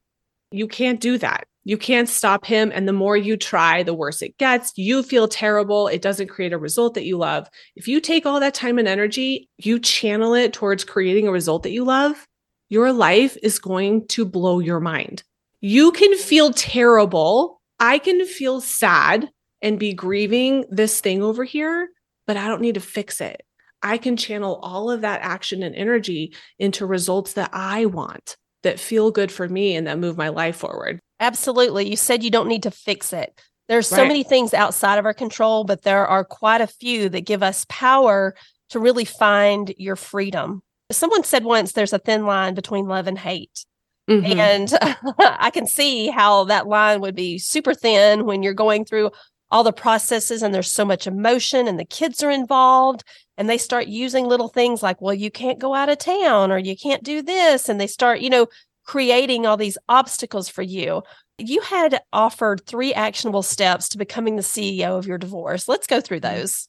You 0.51 0.67
can't 0.67 1.01
do 1.01 1.17
that. 1.17 1.47
You 1.63 1.79
can't 1.79 2.07
stop 2.07 2.45
him. 2.45 2.71
And 2.71 2.87
the 2.87 2.93
more 2.93 3.17
you 3.17 3.37
try, 3.37 3.81
the 3.81 3.95
worse 3.95 4.21
it 4.21 4.37
gets. 4.37 4.71
You 4.75 5.01
feel 5.01 5.27
terrible. 5.27 5.87
It 5.87 6.03
doesn't 6.03 6.27
create 6.27 6.53
a 6.53 6.59
result 6.59 6.93
that 6.93 7.05
you 7.05 7.17
love. 7.17 7.49
If 7.75 7.87
you 7.87 7.99
take 7.99 8.27
all 8.27 8.39
that 8.39 8.53
time 8.53 8.77
and 8.77 8.87
energy, 8.87 9.49
you 9.57 9.79
channel 9.79 10.35
it 10.35 10.53
towards 10.53 10.83
creating 10.83 11.27
a 11.27 11.31
result 11.31 11.63
that 11.63 11.71
you 11.71 11.83
love, 11.83 12.27
your 12.69 12.93
life 12.93 13.35
is 13.41 13.57
going 13.57 14.07
to 14.09 14.25
blow 14.25 14.59
your 14.59 14.79
mind. 14.79 15.23
You 15.67 15.91
can 15.93 16.15
feel 16.15 16.53
terrible. 16.53 17.59
I 17.79 17.97
can 17.97 18.23
feel 18.27 18.61
sad 18.61 19.31
and 19.63 19.79
be 19.79 19.95
grieving 19.95 20.63
this 20.69 21.01
thing 21.01 21.23
over 21.23 21.43
here, 21.43 21.89
but 22.27 22.37
I 22.37 22.47
don't 22.47 22.61
need 22.61 22.75
to 22.75 22.79
fix 22.79 23.19
it. 23.19 23.41
I 23.81 23.97
can 23.97 24.15
channel 24.15 24.59
all 24.61 24.91
of 24.91 25.01
that 25.01 25.21
action 25.23 25.63
and 25.63 25.75
energy 25.75 26.35
into 26.59 26.85
results 26.85 27.33
that 27.33 27.49
I 27.51 27.87
want 27.87 28.37
that 28.61 28.79
feel 28.79 29.09
good 29.09 29.31
for 29.31 29.49
me 29.49 29.75
and 29.75 29.87
that 29.87 29.97
move 29.97 30.17
my 30.17 30.29
life 30.29 30.57
forward. 30.57 30.99
Absolutely. 31.19 31.89
You 31.89 31.95
said 31.95 32.23
you 32.23 32.29
don't 32.29 32.47
need 32.47 32.61
to 32.61 32.69
fix 32.69 33.11
it. 33.11 33.33
There's 33.67 33.87
so 33.87 34.03
right. 34.03 34.07
many 34.07 34.21
things 34.21 34.53
outside 34.53 34.99
of 34.99 35.05
our 35.05 35.15
control, 35.15 35.63
but 35.63 35.81
there 35.81 36.05
are 36.05 36.23
quite 36.23 36.61
a 36.61 36.67
few 36.67 37.09
that 37.09 37.25
give 37.25 37.41
us 37.41 37.65
power 37.69 38.35
to 38.69 38.79
really 38.79 39.05
find 39.05 39.73
your 39.79 39.95
freedom. 39.95 40.61
Someone 40.91 41.23
said 41.23 41.43
once 41.43 41.71
there's 41.71 41.91
a 41.91 41.97
thin 41.97 42.27
line 42.27 42.53
between 42.53 42.85
love 42.85 43.07
and 43.07 43.17
hate. 43.17 43.65
Mm-hmm. 44.09 44.39
And 44.39 44.73
I 45.19 45.49
can 45.51 45.67
see 45.67 46.07
how 46.07 46.43
that 46.45 46.67
line 46.67 47.01
would 47.01 47.15
be 47.15 47.37
super 47.37 47.73
thin 47.73 48.25
when 48.25 48.43
you're 48.43 48.53
going 48.53 48.85
through 48.85 49.11
all 49.51 49.63
the 49.63 49.73
processes 49.73 50.41
and 50.41 50.53
there's 50.53 50.71
so 50.71 50.83
much 50.85 51.07
emotion 51.07 51.67
and 51.67 51.79
the 51.79 51.85
kids 51.85 52.23
are 52.23 52.31
involved 52.31 53.03
and 53.37 53.49
they 53.49 53.57
start 53.57 53.87
using 53.87 54.25
little 54.25 54.47
things 54.47 54.81
like, 54.81 55.01
well, 55.01 55.13
you 55.13 55.29
can't 55.29 55.59
go 55.59 55.73
out 55.75 55.89
of 55.89 55.97
town 55.97 56.51
or 56.51 56.57
you 56.57 56.75
can't 56.75 57.03
do 57.03 57.21
this. 57.21 57.69
And 57.69 57.79
they 57.79 57.87
start, 57.87 58.21
you 58.21 58.29
know, 58.29 58.47
creating 58.85 59.45
all 59.45 59.57
these 59.57 59.77
obstacles 59.89 60.49
for 60.49 60.61
you. 60.61 61.01
You 61.37 61.61
had 61.61 62.01
offered 62.13 62.65
three 62.65 62.93
actionable 62.93 63.43
steps 63.43 63.89
to 63.89 63.97
becoming 63.97 64.35
the 64.35 64.41
CEO 64.41 64.97
of 64.97 65.05
your 65.05 65.17
divorce. 65.17 65.67
Let's 65.67 65.87
go 65.87 65.99
through 66.01 66.21
Mm-hmm. 66.21 66.37
those. 66.39 66.67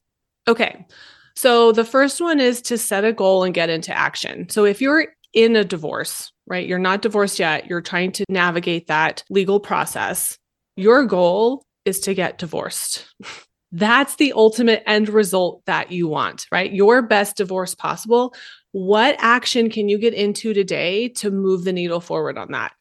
Okay. 0.48 0.86
So 1.34 1.72
the 1.72 1.84
first 1.84 2.20
one 2.20 2.40
is 2.40 2.62
to 2.62 2.78
set 2.78 3.04
a 3.04 3.12
goal 3.12 3.44
and 3.44 3.54
get 3.54 3.68
into 3.68 3.96
action. 3.96 4.48
So 4.48 4.64
if 4.64 4.80
you're 4.80 5.06
in 5.32 5.54
a 5.54 5.64
divorce, 5.64 6.32
right, 6.46 6.66
you're 6.66 6.78
not 6.78 7.02
divorced 7.02 7.38
yet, 7.38 7.66
you're 7.66 7.80
trying 7.80 8.12
to 8.12 8.24
navigate 8.28 8.86
that 8.86 9.24
legal 9.30 9.60
process, 9.60 10.38
your 10.76 11.04
goal 11.04 11.64
is 11.84 12.00
to 12.00 12.14
get 12.14 12.38
divorced. 12.38 13.06
That's 13.72 14.16
the 14.16 14.32
ultimate 14.32 14.82
end 14.86 15.08
result 15.08 15.62
that 15.66 15.90
you 15.90 16.06
want, 16.06 16.46
right? 16.52 16.72
Your 16.72 17.02
best 17.02 17.36
divorce 17.36 17.74
possible. 17.74 18.34
What 18.72 19.16
action 19.18 19.70
can 19.70 19.88
you 19.88 19.98
get 19.98 20.14
into 20.14 20.54
today 20.54 21.08
to 21.10 21.30
move 21.30 21.64
the 21.64 21.72
needle 21.72 22.00
forward 22.00 22.38
on 22.38 22.52
that? 22.52 22.72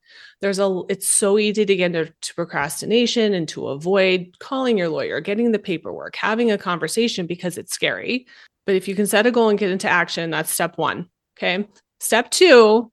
There's 0.41 0.59
a 0.59 0.81
it's 0.87 1.07
so 1.07 1.39
easy 1.39 1.65
to 1.65 1.75
get 1.75 1.95
into 1.95 2.13
procrastination 2.35 3.33
and 3.33 3.47
to 3.49 3.67
avoid 3.69 4.35
calling 4.39 4.77
your 4.77 4.89
lawyer, 4.89 5.19
getting 5.21 5.51
the 5.51 5.59
paperwork, 5.59 6.15
having 6.15 6.51
a 6.51 6.57
conversation 6.57 7.25
because 7.25 7.57
it's 7.57 7.73
scary. 7.73 8.27
But 8.65 8.75
if 8.75 8.87
you 8.87 8.95
can 8.95 9.07
set 9.07 9.25
a 9.25 9.31
goal 9.31 9.49
and 9.49 9.59
get 9.59 9.71
into 9.71 9.89
action, 9.89 10.29
that's 10.29 10.51
step 10.51 10.77
1. 10.77 11.09
Okay? 11.37 11.67
Step 11.99 12.29
2, 12.31 12.91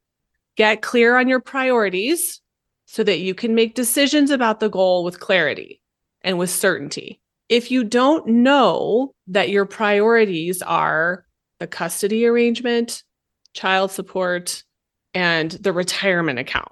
get 0.56 0.82
clear 0.82 1.16
on 1.16 1.28
your 1.28 1.40
priorities 1.40 2.40
so 2.86 3.02
that 3.04 3.20
you 3.20 3.34
can 3.34 3.54
make 3.54 3.74
decisions 3.74 4.30
about 4.30 4.60
the 4.60 4.68
goal 4.68 5.04
with 5.04 5.20
clarity 5.20 5.80
and 6.22 6.38
with 6.38 6.50
certainty. 6.50 7.20
If 7.48 7.70
you 7.70 7.84
don't 7.84 8.26
know 8.26 9.14
that 9.28 9.50
your 9.50 9.66
priorities 9.66 10.62
are 10.62 11.24
the 11.58 11.66
custody 11.66 12.26
arrangement, 12.26 13.02
child 13.54 13.90
support, 13.90 14.62
and 15.14 15.50
the 15.52 15.72
retirement 15.72 16.38
account, 16.38 16.68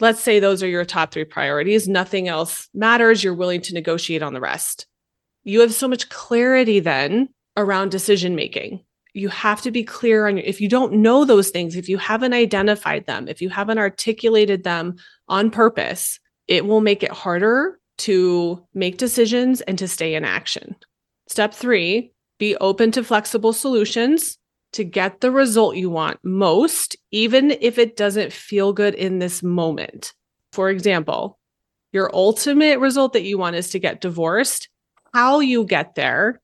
let's 0.00 0.20
say 0.20 0.38
those 0.38 0.62
are 0.62 0.68
your 0.68 0.84
top 0.84 1.12
three 1.12 1.24
priorities, 1.24 1.88
nothing 1.88 2.28
else 2.28 2.68
matters, 2.74 3.22
you're 3.22 3.34
willing 3.34 3.60
to 3.62 3.74
negotiate 3.74 4.22
on 4.22 4.34
the 4.34 4.40
rest. 4.40 4.86
You 5.44 5.60
have 5.60 5.72
so 5.72 5.88
much 5.88 6.08
clarity 6.08 6.80
then 6.80 7.28
around 7.56 7.90
decision 7.90 8.34
making. 8.34 8.84
You 9.16 9.30
have 9.30 9.62
to 9.62 9.70
be 9.70 9.82
clear 9.82 10.26
on 10.26 10.36
your, 10.36 10.44
if 10.44 10.60
you 10.60 10.68
don't 10.68 10.92
know 10.92 11.24
those 11.24 11.48
things, 11.48 11.74
if 11.74 11.88
you 11.88 11.96
haven't 11.96 12.34
identified 12.34 13.06
them, 13.06 13.28
if 13.28 13.40
you 13.40 13.48
haven't 13.48 13.78
articulated 13.78 14.62
them 14.62 14.96
on 15.26 15.50
purpose, 15.50 16.20
it 16.46 16.66
will 16.66 16.82
make 16.82 17.02
it 17.02 17.12
harder 17.12 17.80
to 17.98 18.62
make 18.74 18.98
decisions 18.98 19.62
and 19.62 19.78
to 19.78 19.88
stay 19.88 20.14
in 20.14 20.24
action. 20.26 20.76
Step 21.28 21.54
three, 21.54 22.12
be 22.38 22.56
open 22.56 22.90
to 22.92 23.02
flexible 23.02 23.54
solutions 23.54 24.36
to 24.74 24.84
get 24.84 25.22
the 25.22 25.30
result 25.30 25.76
you 25.76 25.88
want 25.88 26.18
most, 26.22 26.94
even 27.10 27.52
if 27.52 27.78
it 27.78 27.96
doesn't 27.96 28.34
feel 28.34 28.74
good 28.74 28.94
in 28.94 29.18
this 29.18 29.42
moment. 29.42 30.12
For 30.52 30.68
example, 30.68 31.38
your 31.90 32.14
ultimate 32.14 32.80
result 32.80 33.14
that 33.14 33.22
you 33.22 33.38
want 33.38 33.56
is 33.56 33.70
to 33.70 33.78
get 33.78 34.02
divorced. 34.02 34.68
How 35.14 35.40
you 35.40 35.64
get 35.64 35.94
there 35.94 36.42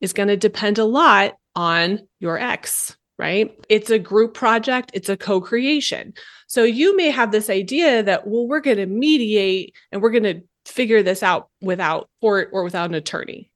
is 0.00 0.12
going 0.12 0.28
to 0.28 0.36
depend 0.36 0.78
a 0.78 0.84
lot 0.84 1.34
on 1.54 2.06
your 2.20 2.38
ex, 2.38 2.96
right? 3.18 3.56
It's 3.68 3.90
a 3.90 3.98
group 3.98 4.34
project, 4.34 4.90
it's 4.94 5.08
a 5.08 5.16
co 5.16 5.40
creation. 5.40 6.14
So 6.46 6.64
you 6.64 6.96
may 6.96 7.10
have 7.10 7.32
this 7.32 7.50
idea 7.50 8.02
that, 8.02 8.26
well, 8.26 8.46
we're 8.46 8.60
going 8.60 8.76
to 8.78 8.86
mediate 8.86 9.74
and 9.92 10.02
we're 10.02 10.10
going 10.10 10.24
to 10.24 10.42
figure 10.66 11.02
this 11.02 11.22
out 11.22 11.48
without 11.60 12.08
court 12.20 12.50
or 12.52 12.64
without 12.64 12.90
an 12.90 12.94
attorney. 12.94 13.50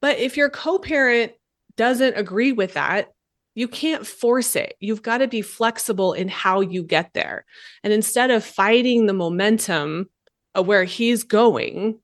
But 0.00 0.18
if 0.18 0.36
your 0.36 0.50
co 0.50 0.78
parent 0.78 1.32
doesn't 1.76 2.16
agree 2.16 2.52
with 2.52 2.74
that, 2.74 3.12
you 3.54 3.66
can't 3.66 4.06
force 4.06 4.54
it. 4.54 4.76
You've 4.78 5.02
got 5.02 5.18
to 5.18 5.28
be 5.28 5.42
flexible 5.42 6.12
in 6.12 6.28
how 6.28 6.60
you 6.60 6.82
get 6.82 7.12
there. 7.12 7.44
And 7.82 7.92
instead 7.92 8.30
of 8.30 8.44
fighting 8.44 9.06
the 9.06 9.12
momentum 9.12 10.08
of 10.54 10.66
where 10.66 10.84
he's 10.84 11.24
going, 11.24 11.98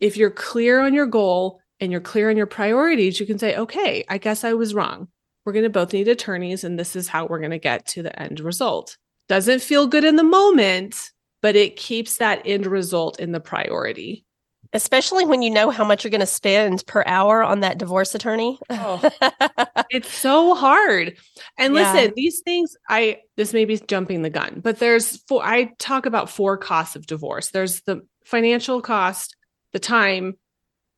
if 0.00 0.18
you're 0.18 0.30
clear 0.30 0.80
on 0.80 0.92
your 0.92 1.06
goal 1.06 1.60
and 1.80 1.90
you're 1.90 2.00
clear 2.00 2.30
on 2.30 2.36
your 2.36 2.46
priorities, 2.46 3.18
you 3.20 3.26
can 3.26 3.38
say, 3.38 3.56
okay, 3.56 4.04
I 4.08 4.18
guess 4.18 4.44
I 4.44 4.54
was 4.54 4.74
wrong. 4.74 5.08
We're 5.44 5.52
going 5.52 5.64
to 5.64 5.70
both 5.70 5.92
need 5.92 6.08
attorneys, 6.08 6.64
and 6.64 6.78
this 6.78 6.96
is 6.96 7.08
how 7.08 7.26
we're 7.26 7.40
going 7.40 7.50
to 7.50 7.58
get 7.58 7.86
to 7.88 8.02
the 8.02 8.18
end 8.20 8.40
result. 8.40 8.96
Doesn't 9.28 9.62
feel 9.62 9.86
good 9.86 10.04
in 10.04 10.16
the 10.16 10.22
moment, 10.24 11.10
but 11.42 11.56
it 11.56 11.76
keeps 11.76 12.16
that 12.16 12.42
end 12.46 12.66
result 12.66 13.20
in 13.20 13.32
the 13.32 13.40
priority. 13.40 14.24
Especially 14.72 15.24
when 15.24 15.40
you 15.42 15.50
know 15.50 15.70
how 15.70 15.84
much 15.84 16.02
you're 16.02 16.10
going 16.10 16.20
to 16.20 16.26
spend 16.26 16.84
per 16.86 17.04
hour 17.06 17.44
on 17.44 17.60
that 17.60 17.78
divorce 17.78 18.14
attorney. 18.14 18.58
Oh. 18.70 19.08
it's 19.90 20.12
so 20.12 20.54
hard. 20.54 21.16
And 21.58 21.74
Yeah. 21.74 21.92
listen, 21.92 22.12
these 22.16 22.40
things, 22.40 22.76
I, 22.88 23.18
this 23.36 23.52
may 23.52 23.66
be 23.66 23.78
jumping 23.78 24.22
the 24.22 24.30
gun, 24.30 24.60
but 24.64 24.78
there's 24.80 25.18
four, 25.28 25.44
I 25.44 25.70
talk 25.78 26.06
about 26.06 26.28
four 26.28 26.56
costs 26.56 26.96
of 26.96 27.06
divorce 27.06 27.50
there's 27.50 27.82
the 27.82 28.00
financial 28.24 28.80
cost, 28.80 29.36
the 29.72 29.78
time, 29.78 30.34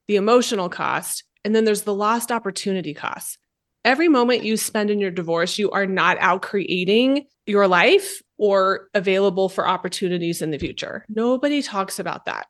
the 0.09 0.17
emotional 0.17 0.69
cost, 0.69 1.25
and 1.45 1.55
then 1.55 1.65
there's 1.65 1.83
the 1.83 1.95
lost 1.95 2.33
opportunity 2.33 2.95
cost. 2.95 3.39
Every 3.85 4.09
moment 4.09 4.43
you 4.43 4.57
spend 4.57 4.91
in 4.91 4.99
your 4.99 5.13
divorce, 5.13 5.59
you 5.59 5.71
are 5.71 5.87
not 5.87 6.17
out 6.19 6.43
creating 6.43 7.27
your 7.47 7.69
life 7.69 8.21
or 8.37 8.89
available 8.95 9.49
for 9.49 9.67
opportunities 9.67 10.43
in 10.43 10.51
the 10.51 10.59
future. 10.59 11.05
Nobody 11.09 11.63
talks 11.63 11.99
about 11.99 12.25
that. 12.25 12.47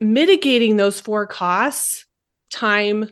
Mitigating 0.00 0.76
those 0.76 1.00
four 1.00 1.26
costs 1.26 2.04
time, 2.50 3.10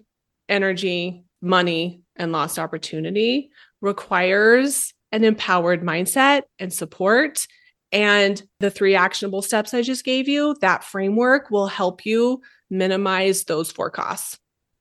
energy, 0.49 1.25
money, 1.41 2.01
and 2.17 2.33
lost 2.33 2.59
opportunity 2.59 3.51
requires 3.81 4.93
an 5.13 5.25
empowered 5.25 5.83
mindset 5.83 6.43
and 6.59 6.73
support. 6.73 7.47
And 7.93 8.43
the 8.59 8.71
three 8.71 8.97
actionable 8.97 9.43
steps 9.43 9.75
I 9.75 9.83
just 9.83 10.05
gave 10.05 10.27
you, 10.27 10.57
that 10.61 10.83
framework 10.83 11.51
will 11.51 11.69
help 11.69 12.05
you 12.05 12.43
minimize 12.75 13.45
those 13.45 13.71
four 13.71 13.91
costs. 13.91 14.39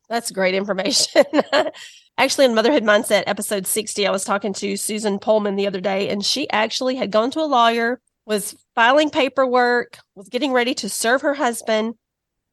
That's 0.09 0.31
great 0.31 0.55
information. 0.55 1.23
actually, 2.17 2.45
in 2.45 2.55
Motherhood 2.55 2.83
Mindset, 2.83 3.23
episode 3.25 3.65
60, 3.65 4.05
I 4.05 4.11
was 4.11 4.25
talking 4.25 4.53
to 4.53 4.77
Susan 4.77 5.19
Pullman 5.19 5.55
the 5.55 5.67
other 5.67 5.81
day, 5.81 6.09
and 6.09 6.23
she 6.23 6.49
actually 6.49 6.95
had 6.95 7.11
gone 7.11 7.31
to 7.31 7.39
a 7.39 7.45
lawyer, 7.45 8.01
was 8.25 8.55
filing 8.75 9.09
paperwork, 9.09 9.97
was 10.15 10.29
getting 10.29 10.51
ready 10.51 10.73
to 10.75 10.89
serve 10.89 11.21
her 11.21 11.33
husband, 11.33 11.95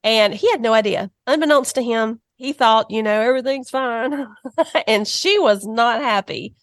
and 0.02 0.34
he 0.34 0.50
had 0.50 0.60
no 0.60 0.72
idea. 0.72 1.10
Unbeknownst 1.26 1.74
to 1.74 1.82
him, 1.82 2.20
he 2.36 2.54
thought, 2.54 2.90
you 2.90 3.02
know, 3.02 3.20
everything's 3.20 3.68
fine. 3.68 4.26
and 4.86 5.06
she 5.06 5.38
was 5.38 5.66
not 5.66 6.00
happy. 6.00 6.54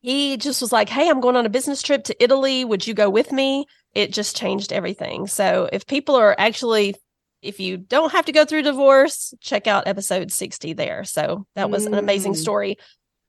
He 0.00 0.36
just 0.36 0.60
was 0.60 0.72
like, 0.72 0.88
Hey, 0.88 1.08
I'm 1.08 1.20
going 1.20 1.34
on 1.34 1.46
a 1.46 1.50
business 1.50 1.82
trip 1.82 2.04
to 2.04 2.22
Italy. 2.22 2.64
Would 2.64 2.86
you 2.86 2.94
go 2.94 3.10
with 3.10 3.32
me? 3.32 3.66
It 3.92 4.12
just 4.12 4.36
changed 4.36 4.72
everything. 4.72 5.26
So 5.26 5.68
if 5.72 5.84
people 5.84 6.14
are 6.14 6.36
actually 6.38 6.94
if 7.42 7.60
you 7.60 7.76
don't 7.76 8.12
have 8.12 8.26
to 8.26 8.32
go 8.32 8.44
through 8.44 8.62
divorce, 8.62 9.34
check 9.40 9.66
out 9.66 9.86
episode 9.86 10.32
60 10.32 10.72
there. 10.72 11.04
So 11.04 11.46
that 11.54 11.70
was 11.70 11.86
an 11.86 11.94
amazing 11.94 12.32
Mm. 12.32 12.36
story. 12.36 12.76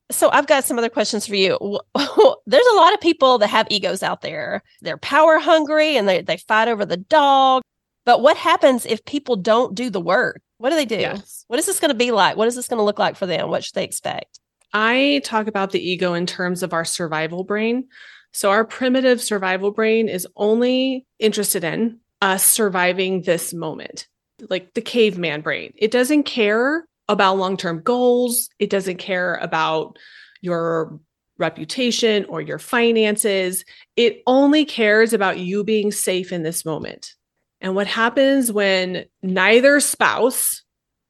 So 0.10 0.30
I've 0.30 0.48
got 0.48 0.64
some 0.64 0.78
other 0.78 0.90
questions 0.90 1.28
for 1.28 1.36
you. 1.36 1.58
There's 2.46 2.68
a 2.68 2.76
lot 2.76 2.94
of 2.94 3.02
people 3.02 3.38
that 3.40 3.48
have 3.50 3.68
egos 3.70 4.02
out 4.04 4.22
there. 4.22 4.64
They're 4.82 4.98
power 4.98 5.38
hungry 5.40 5.98
and 5.98 6.08
they, 6.08 6.22
they 6.22 6.38
fight 6.38 6.70
over 6.70 6.86
the 6.86 6.98
dog. 6.98 7.62
But 8.06 8.22
what 8.22 8.38
happens 8.38 8.86
if 8.86 9.04
people 9.04 9.36
don't 9.36 9.76
do 9.76 9.90
the 9.90 10.00
work? 10.00 10.42
What 10.60 10.70
do 10.70 10.78
they 10.78 10.86
do? 10.86 10.96
Yes. 10.96 11.44
What 11.48 11.60
is 11.60 11.66
this 11.66 11.80
going 11.82 11.90
to 11.90 11.96
be 11.98 12.12
like? 12.12 12.38
What 12.38 12.48
is 12.48 12.56
this 12.56 12.68
going 12.70 12.78
to 12.80 12.84
look 12.84 13.00
like 13.00 13.18
for 13.18 13.26
them? 13.26 13.50
What 13.50 13.64
should 13.66 13.76
they 13.76 13.84
expect? 13.84 14.40
I 14.74 15.22
talk 15.26 15.48
about 15.48 15.72
the 15.72 15.86
ego 15.86 16.14
in 16.14 16.26
terms 16.26 16.64
of 16.64 16.74
our 16.74 16.86
survival 16.86 17.44
brain. 17.44 17.88
So, 18.32 18.50
our 18.52 18.64
primitive 18.66 19.22
survival 19.22 19.72
brain 19.72 20.08
is 20.10 20.28
only 20.36 21.06
interested 21.20 21.64
in 21.64 22.00
us 22.22 22.46
surviving 22.46 23.22
this 23.22 23.54
moment, 23.54 24.08
like 24.50 24.74
the 24.74 24.82
caveman 24.82 25.42
brain. 25.42 25.74
It 25.76 25.92
doesn't 25.92 26.24
care 26.24 26.86
about 27.08 27.38
long 27.38 27.58
term 27.58 27.82
goals, 27.82 28.50
it 28.60 28.70
doesn't 28.70 28.98
care 28.98 29.36
about 29.36 29.98
your 30.42 31.00
reputation 31.38 32.26
or 32.26 32.42
your 32.42 32.60
finances. 32.60 33.64
It 33.96 34.22
only 34.26 34.66
cares 34.66 35.14
about 35.14 35.40
you 35.40 35.64
being 35.64 35.92
safe 35.92 36.32
in 36.32 36.44
this 36.44 36.66
moment. 36.66 37.14
And 37.62 37.76
what 37.76 37.88
happens 37.88 38.52
when 38.52 39.06
neither 39.22 39.80
spouse 39.80 40.64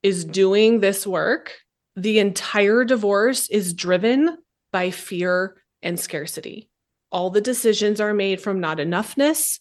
is 0.04 0.26
doing 0.26 0.80
this 0.80 1.06
work? 1.06 1.56
The 1.96 2.20
entire 2.20 2.84
divorce 2.84 3.50
is 3.50 3.74
driven 3.74 4.38
by 4.72 4.92
fear 4.92 5.62
and 5.82 6.00
scarcity. 6.00 6.70
All 7.12 7.30
the 7.30 7.42
decisions 7.42 8.00
are 8.00 8.14
made 8.14 8.42
from 8.42 8.60
not 8.60 8.78
enoughness. 8.78 9.60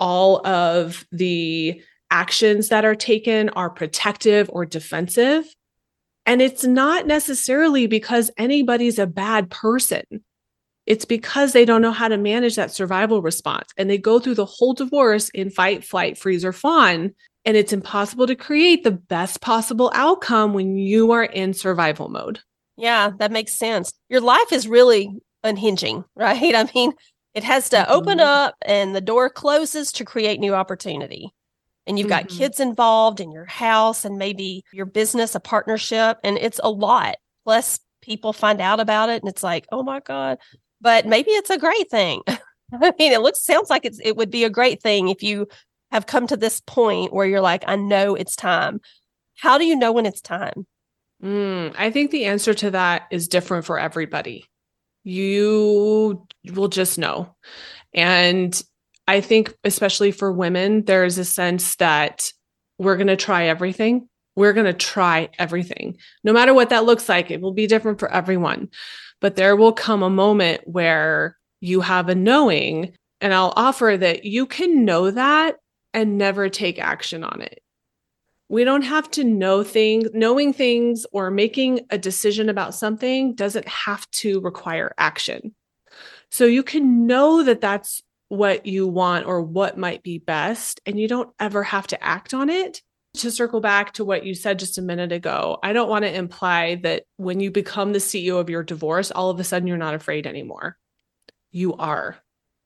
All 0.00 0.44
of 0.46 1.06
the 1.12 1.80
actions 2.10 2.68
that 2.70 2.84
are 2.84 2.96
taken 2.96 3.50
are 3.50 3.70
protective 3.70 4.50
or 4.52 4.66
defensive. 4.66 5.44
And 6.26 6.42
it's 6.42 6.64
not 6.64 7.06
necessarily 7.06 7.86
because 7.86 8.30
anybody's 8.36 8.98
a 8.98 9.06
bad 9.06 9.50
person. 9.50 10.02
It's 10.86 11.04
because 11.04 11.52
they 11.52 11.64
don't 11.64 11.82
know 11.82 11.92
how 11.92 12.08
to 12.08 12.16
manage 12.16 12.56
that 12.56 12.72
survival 12.72 13.22
response. 13.22 13.68
And 13.76 13.88
they 13.88 13.98
go 13.98 14.18
through 14.18 14.34
the 14.34 14.44
whole 14.44 14.74
divorce 14.74 15.28
in 15.30 15.50
fight, 15.50 15.84
flight, 15.84 16.18
freeze, 16.18 16.44
or 16.44 16.52
fawn. 16.52 17.12
And 17.44 17.56
it's 17.56 17.72
impossible 17.72 18.26
to 18.26 18.34
create 18.34 18.82
the 18.82 18.90
best 18.90 19.40
possible 19.40 19.90
outcome 19.94 20.52
when 20.52 20.76
you 20.76 21.12
are 21.12 21.24
in 21.24 21.54
survival 21.54 22.08
mode. 22.08 22.40
Yeah, 22.76 23.10
that 23.18 23.30
makes 23.30 23.54
sense. 23.54 23.92
Your 24.08 24.20
life 24.20 24.52
is 24.52 24.66
really 24.66 25.10
unhinging, 25.44 26.04
right? 26.16 26.54
I 26.54 26.68
mean, 26.74 26.92
it 27.34 27.44
has 27.44 27.68
to 27.70 27.76
mm-hmm. 27.76 27.92
open 27.92 28.20
up 28.20 28.54
and 28.62 28.94
the 28.94 29.00
door 29.00 29.30
closes 29.30 29.92
to 29.92 30.04
create 30.04 30.40
new 30.40 30.54
opportunity. 30.54 31.32
And 31.86 31.98
you've 31.98 32.08
got 32.08 32.28
mm-hmm. 32.28 32.38
kids 32.38 32.60
involved 32.60 33.20
in 33.20 33.32
your 33.32 33.46
house 33.46 34.04
and 34.04 34.18
maybe 34.18 34.64
your 34.72 34.86
business, 34.86 35.34
a 35.34 35.40
partnership, 35.40 36.18
and 36.22 36.36
it's 36.38 36.60
a 36.62 36.70
lot. 36.70 37.16
Plus, 37.44 37.80
people 38.02 38.32
find 38.32 38.60
out 38.60 38.80
about 38.80 39.08
it 39.08 39.22
and 39.22 39.28
it's 39.28 39.42
like, 39.42 39.66
oh 39.72 39.82
my 39.82 40.00
God. 40.00 40.38
But 40.80 41.06
maybe 41.06 41.30
it's 41.30 41.50
a 41.50 41.58
great 41.58 41.90
thing. 41.90 42.22
I 42.28 42.92
mean, 42.98 43.12
it 43.12 43.22
looks 43.22 43.42
sounds 43.42 43.70
like 43.70 43.84
it's 43.84 43.98
it 44.02 44.16
would 44.16 44.30
be 44.30 44.44
a 44.44 44.50
great 44.50 44.82
thing 44.82 45.08
if 45.08 45.22
you 45.22 45.48
have 45.90 46.06
come 46.06 46.26
to 46.28 46.36
this 46.36 46.60
point 46.60 47.12
where 47.12 47.26
you're 47.26 47.40
like, 47.40 47.64
I 47.66 47.76
know 47.76 48.14
it's 48.14 48.36
time. 48.36 48.80
How 49.36 49.58
do 49.58 49.64
you 49.64 49.74
know 49.74 49.92
when 49.92 50.06
it's 50.06 50.20
time? 50.20 50.66
Mm, 51.22 51.74
I 51.76 51.90
think 51.90 52.10
the 52.10 52.26
answer 52.26 52.54
to 52.54 52.70
that 52.70 53.06
is 53.10 53.28
different 53.28 53.64
for 53.64 53.78
everybody. 53.78 54.46
You 55.04 56.26
will 56.52 56.68
just 56.68 56.98
know. 56.98 57.34
And 57.94 58.60
I 59.08 59.20
think, 59.20 59.54
especially 59.64 60.12
for 60.12 60.32
women, 60.32 60.84
there's 60.84 61.18
a 61.18 61.24
sense 61.24 61.76
that 61.76 62.32
we're 62.78 62.96
going 62.96 63.08
to 63.08 63.16
try 63.16 63.46
everything. 63.46 64.08
We're 64.36 64.52
going 64.52 64.66
to 64.66 64.72
try 64.72 65.28
everything. 65.38 65.96
No 66.22 66.32
matter 66.32 66.54
what 66.54 66.70
that 66.70 66.84
looks 66.84 67.08
like, 67.08 67.30
it 67.30 67.40
will 67.40 67.52
be 67.52 67.66
different 67.66 67.98
for 67.98 68.10
everyone. 68.10 68.68
But 69.20 69.36
there 69.36 69.56
will 69.56 69.72
come 69.72 70.02
a 70.02 70.10
moment 70.10 70.62
where 70.64 71.36
you 71.60 71.80
have 71.80 72.08
a 72.08 72.14
knowing. 72.14 72.94
And 73.20 73.34
I'll 73.34 73.52
offer 73.56 73.96
that 73.98 74.24
you 74.24 74.46
can 74.46 74.84
know 74.84 75.10
that 75.10 75.56
and 75.92 76.16
never 76.16 76.48
take 76.48 76.78
action 76.78 77.24
on 77.24 77.42
it. 77.42 77.59
We 78.50 78.64
don't 78.64 78.82
have 78.82 79.08
to 79.12 79.22
know 79.22 79.62
things, 79.62 80.08
knowing 80.12 80.52
things 80.52 81.06
or 81.12 81.30
making 81.30 81.82
a 81.90 81.96
decision 81.96 82.48
about 82.48 82.74
something 82.74 83.36
doesn't 83.36 83.68
have 83.68 84.10
to 84.10 84.40
require 84.40 84.92
action. 84.98 85.54
So 86.32 86.46
you 86.46 86.64
can 86.64 87.06
know 87.06 87.44
that 87.44 87.60
that's 87.60 88.02
what 88.28 88.66
you 88.66 88.88
want 88.88 89.26
or 89.26 89.40
what 89.40 89.78
might 89.78 90.02
be 90.02 90.18
best, 90.18 90.80
and 90.84 90.98
you 90.98 91.06
don't 91.06 91.30
ever 91.38 91.62
have 91.62 91.86
to 91.88 92.02
act 92.02 92.34
on 92.34 92.50
it. 92.50 92.82
To 93.18 93.30
circle 93.30 93.60
back 93.60 93.92
to 93.94 94.04
what 94.04 94.26
you 94.26 94.34
said 94.34 94.58
just 94.58 94.78
a 94.78 94.82
minute 94.82 95.12
ago, 95.12 95.58
I 95.62 95.72
don't 95.72 95.88
want 95.88 96.04
to 96.04 96.12
imply 96.12 96.74
that 96.82 97.04
when 97.18 97.38
you 97.38 97.52
become 97.52 97.92
the 97.92 98.00
CEO 98.00 98.40
of 98.40 98.50
your 98.50 98.64
divorce, 98.64 99.12
all 99.12 99.30
of 99.30 99.38
a 99.38 99.44
sudden 99.44 99.68
you're 99.68 99.76
not 99.76 99.94
afraid 99.94 100.26
anymore. 100.26 100.76
You 101.52 101.74
are. 101.74 102.16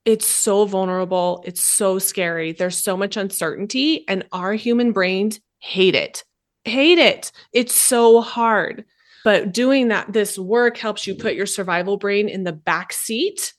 It's 0.07 0.27
so 0.27 0.65
vulnerable. 0.65 1.43
It's 1.47 1.63
so 1.63 1.99
scary. 1.99 2.53
There's 2.53 2.79
so 2.79 2.97
much 2.97 3.19
uncertainty, 3.19 4.09
and 4.09 4.25
our 4.33 4.55
human 4.55 4.93
brains 4.93 5.41
hate 5.65 5.95
it. 5.95 6.25
Hate 6.65 6.99
it. 6.99 7.33
It's 7.53 7.75
so 7.75 8.21
hard. 8.21 8.85
But 9.25 9.53
doing 9.53 9.89
that, 9.89 10.13
this 10.13 10.39
work 10.39 10.77
helps 10.77 11.07
you 11.07 11.15
put 11.15 11.35
your 11.35 11.47
survival 11.47 11.97
brain 11.97 12.29
in 12.29 12.45
the 12.45 12.53
back 12.53 12.93
seat 12.93 13.55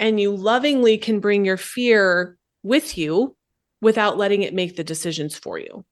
and 0.00 0.18
you 0.18 0.34
lovingly 0.34 0.98
can 0.98 1.20
bring 1.20 1.44
your 1.44 1.56
fear 1.56 2.36
with 2.64 2.98
you 2.98 3.36
without 3.80 4.18
letting 4.18 4.42
it 4.42 4.52
make 4.52 4.74
the 4.74 4.82
decisions 4.82 5.38
for 5.38 5.56
you. 5.56 5.84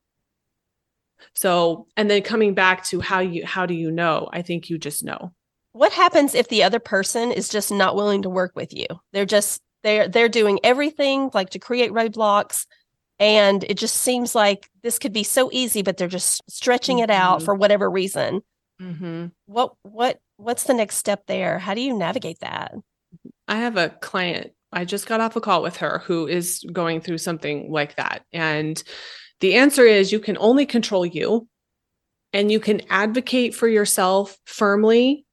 So, 1.35 1.87
and 1.97 2.11
then 2.11 2.23
coming 2.23 2.54
back 2.54 2.85
to 2.87 3.00
how 3.00 3.21
you 3.21 3.47
how 3.47 3.64
do 3.64 3.75
you 3.75 3.92
know? 3.92 4.28
I 4.33 4.42
think 4.42 4.69
you 4.69 4.78
just 4.78 5.04
know. 5.04 5.33
What 5.71 5.92
happens 5.92 6.35
if 6.35 6.49
the 6.49 6.64
other 6.64 6.81
person 6.81 7.31
is 7.31 7.49
just 7.49 7.71
not 7.71 7.95
willing 7.95 8.23
to 8.23 8.31
work 8.31 8.57
with 8.57 8.75
you? 8.75 8.87
They're 9.12 9.25
just 9.25 9.62
they're 9.85 10.09
they're 10.09 10.28
doing 10.28 10.59
everything 10.64 11.31
like 11.33 11.50
to 11.50 11.61
create 11.61 11.92
roadblocks 11.92 12.66
and 13.22 13.62
it 13.64 13.78
just 13.78 13.98
seems 13.98 14.34
like 14.34 14.68
this 14.82 14.98
could 14.98 15.12
be 15.12 15.22
so 15.22 15.48
easy 15.52 15.80
but 15.80 15.96
they're 15.96 16.08
just 16.08 16.42
stretching 16.50 16.98
it 16.98 17.08
out 17.08 17.38
mm-hmm. 17.38 17.44
for 17.44 17.54
whatever 17.54 17.88
reason. 17.88 18.42
Mm-hmm. 18.80 19.26
what 19.46 19.74
what 19.82 20.18
what's 20.38 20.64
the 20.64 20.74
next 20.74 20.96
step 20.96 21.26
there? 21.26 21.60
How 21.60 21.74
do 21.74 21.80
you 21.80 21.96
navigate 21.96 22.40
that? 22.40 22.74
I 23.46 23.56
have 23.56 23.76
a 23.76 23.90
client. 23.90 24.52
I 24.72 24.84
just 24.84 25.06
got 25.06 25.20
off 25.20 25.36
a 25.36 25.40
call 25.40 25.62
with 25.62 25.76
her 25.76 26.02
who 26.04 26.26
is 26.26 26.64
going 26.72 27.00
through 27.00 27.18
something 27.18 27.70
like 27.70 27.94
that. 27.96 28.24
And 28.32 28.82
the 29.40 29.54
answer 29.54 29.85
is 29.85 30.11
you 30.11 30.18
can 30.18 30.37
only 30.38 30.66
control 30.66 31.06
you 31.06 31.46
and 32.32 32.50
you 32.50 32.58
can 32.58 32.80
advocate 32.90 33.54
for 33.54 33.68
yourself 33.68 34.37
firmly 34.46 35.24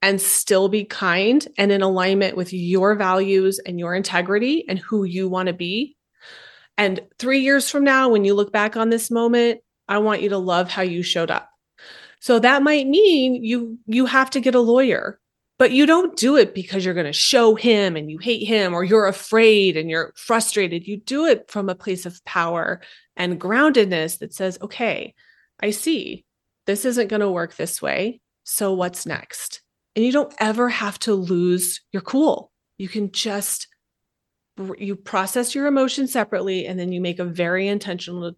and 0.00 0.20
still 0.20 0.68
be 0.68 0.84
kind 0.84 1.48
and 1.58 1.72
in 1.72 1.82
alignment 1.82 2.36
with 2.36 2.52
your 2.52 2.94
values 2.94 3.58
and 3.58 3.78
your 3.78 3.94
integrity 3.94 4.66
and 4.68 4.78
who 4.78 5.02
you 5.02 5.28
want 5.28 5.48
to 5.48 5.54
be 5.54 5.96
and 6.76 7.00
three 7.18 7.40
years 7.40 7.70
from 7.70 7.84
now, 7.84 8.08
when 8.08 8.24
you 8.24 8.34
look 8.34 8.52
back 8.52 8.76
on 8.76 8.90
this 8.90 9.10
moment, 9.10 9.60
I 9.88 9.98
want 9.98 10.22
you 10.22 10.30
to 10.30 10.38
love 10.38 10.70
how 10.70 10.82
you 10.82 11.02
showed 11.02 11.30
up. 11.30 11.48
So 12.20 12.38
that 12.38 12.62
might 12.62 12.86
mean 12.86 13.44
you 13.44 13.78
you 13.86 14.06
have 14.06 14.30
to 14.30 14.40
get 14.40 14.54
a 14.54 14.60
lawyer, 14.60 15.20
but 15.58 15.72
you 15.72 15.84
don't 15.86 16.16
do 16.16 16.36
it 16.36 16.54
because 16.54 16.84
you're 16.84 16.94
going 16.94 17.06
to 17.06 17.12
show 17.12 17.54
him 17.54 17.96
and 17.96 18.10
you 18.10 18.18
hate 18.18 18.46
him 18.46 18.72
or 18.72 18.82
you're 18.82 19.06
afraid 19.06 19.76
and 19.76 19.90
you're 19.90 20.12
frustrated. 20.16 20.86
You 20.86 20.96
do 20.96 21.26
it 21.26 21.50
from 21.50 21.68
a 21.68 21.74
place 21.74 22.06
of 22.06 22.24
power 22.24 22.80
and 23.16 23.40
groundedness 23.40 24.18
that 24.18 24.32
says, 24.32 24.58
"Okay, 24.62 25.14
I 25.60 25.70
see. 25.70 26.24
This 26.66 26.86
isn't 26.86 27.08
going 27.08 27.20
to 27.20 27.30
work 27.30 27.56
this 27.56 27.82
way. 27.82 28.20
So 28.44 28.72
what's 28.72 29.04
next?" 29.06 29.60
And 29.94 30.04
you 30.04 30.10
don't 30.10 30.34
ever 30.38 30.70
have 30.70 30.98
to 31.00 31.14
lose 31.14 31.82
your 31.92 32.02
cool. 32.02 32.50
You 32.78 32.88
can 32.88 33.12
just 33.12 33.68
you 34.78 34.96
process 34.96 35.54
your 35.54 35.66
emotions 35.66 36.12
separately 36.12 36.66
and 36.66 36.78
then 36.78 36.92
you 36.92 37.00
make 37.00 37.18
a 37.18 37.24
very 37.24 37.68
intentional 37.68 38.32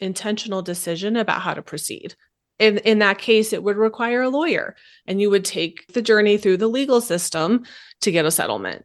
intentional 0.00 0.62
decision 0.62 1.16
about 1.16 1.40
how 1.40 1.54
to 1.54 1.62
proceed. 1.62 2.14
In, 2.58 2.78
in 2.78 2.98
that 2.98 3.18
case 3.18 3.52
it 3.52 3.62
would 3.62 3.76
require 3.76 4.22
a 4.22 4.28
lawyer 4.28 4.76
and 5.06 5.20
you 5.20 5.30
would 5.30 5.44
take 5.44 5.86
the 5.92 6.02
journey 6.02 6.36
through 6.36 6.58
the 6.58 6.68
legal 6.68 7.00
system 7.00 7.64
to 8.02 8.12
get 8.12 8.26
a 8.26 8.30
settlement. 8.30 8.84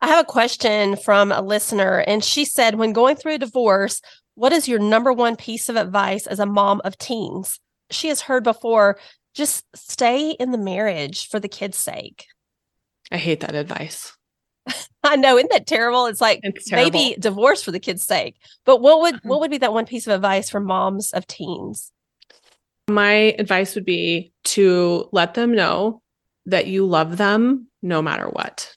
I 0.00 0.06
have 0.06 0.22
a 0.22 0.26
question 0.26 0.96
from 0.96 1.32
a 1.32 1.42
listener 1.42 1.98
and 2.06 2.22
she 2.22 2.44
said 2.44 2.76
when 2.76 2.92
going 2.92 3.16
through 3.16 3.34
a 3.34 3.38
divorce 3.38 4.00
what 4.36 4.52
is 4.52 4.68
your 4.68 4.78
number 4.78 5.12
one 5.12 5.34
piece 5.34 5.68
of 5.68 5.74
advice 5.74 6.28
as 6.28 6.38
a 6.38 6.46
mom 6.46 6.80
of 6.84 6.96
teens? 6.96 7.58
She 7.90 8.06
has 8.06 8.20
heard 8.20 8.44
before 8.44 9.00
just 9.34 9.64
stay 9.74 10.30
in 10.30 10.52
the 10.52 10.58
marriage 10.58 11.28
for 11.28 11.40
the 11.40 11.48
kids 11.48 11.76
sake. 11.76 12.26
I 13.10 13.16
hate 13.16 13.40
that 13.40 13.56
advice 13.56 14.12
I 15.04 15.16
know, 15.16 15.36
isn't 15.36 15.50
that 15.50 15.66
terrible? 15.66 16.06
It's 16.06 16.20
like 16.20 16.40
it's 16.42 16.70
maybe 16.70 17.16
divorce 17.18 17.62
for 17.62 17.70
the 17.70 17.80
kids' 17.80 18.02
sake. 18.02 18.36
But 18.64 18.80
what 18.80 19.00
would 19.00 19.14
mm-hmm. 19.16 19.28
what 19.28 19.40
would 19.40 19.50
be 19.50 19.58
that 19.58 19.72
one 19.72 19.86
piece 19.86 20.06
of 20.06 20.14
advice 20.14 20.50
for 20.50 20.60
moms 20.60 21.12
of 21.12 21.26
teens? 21.26 21.92
My 22.88 23.34
advice 23.38 23.74
would 23.74 23.84
be 23.84 24.32
to 24.44 25.08
let 25.12 25.34
them 25.34 25.54
know 25.54 26.02
that 26.46 26.66
you 26.66 26.86
love 26.86 27.16
them 27.18 27.68
no 27.82 28.00
matter 28.00 28.26
what. 28.26 28.74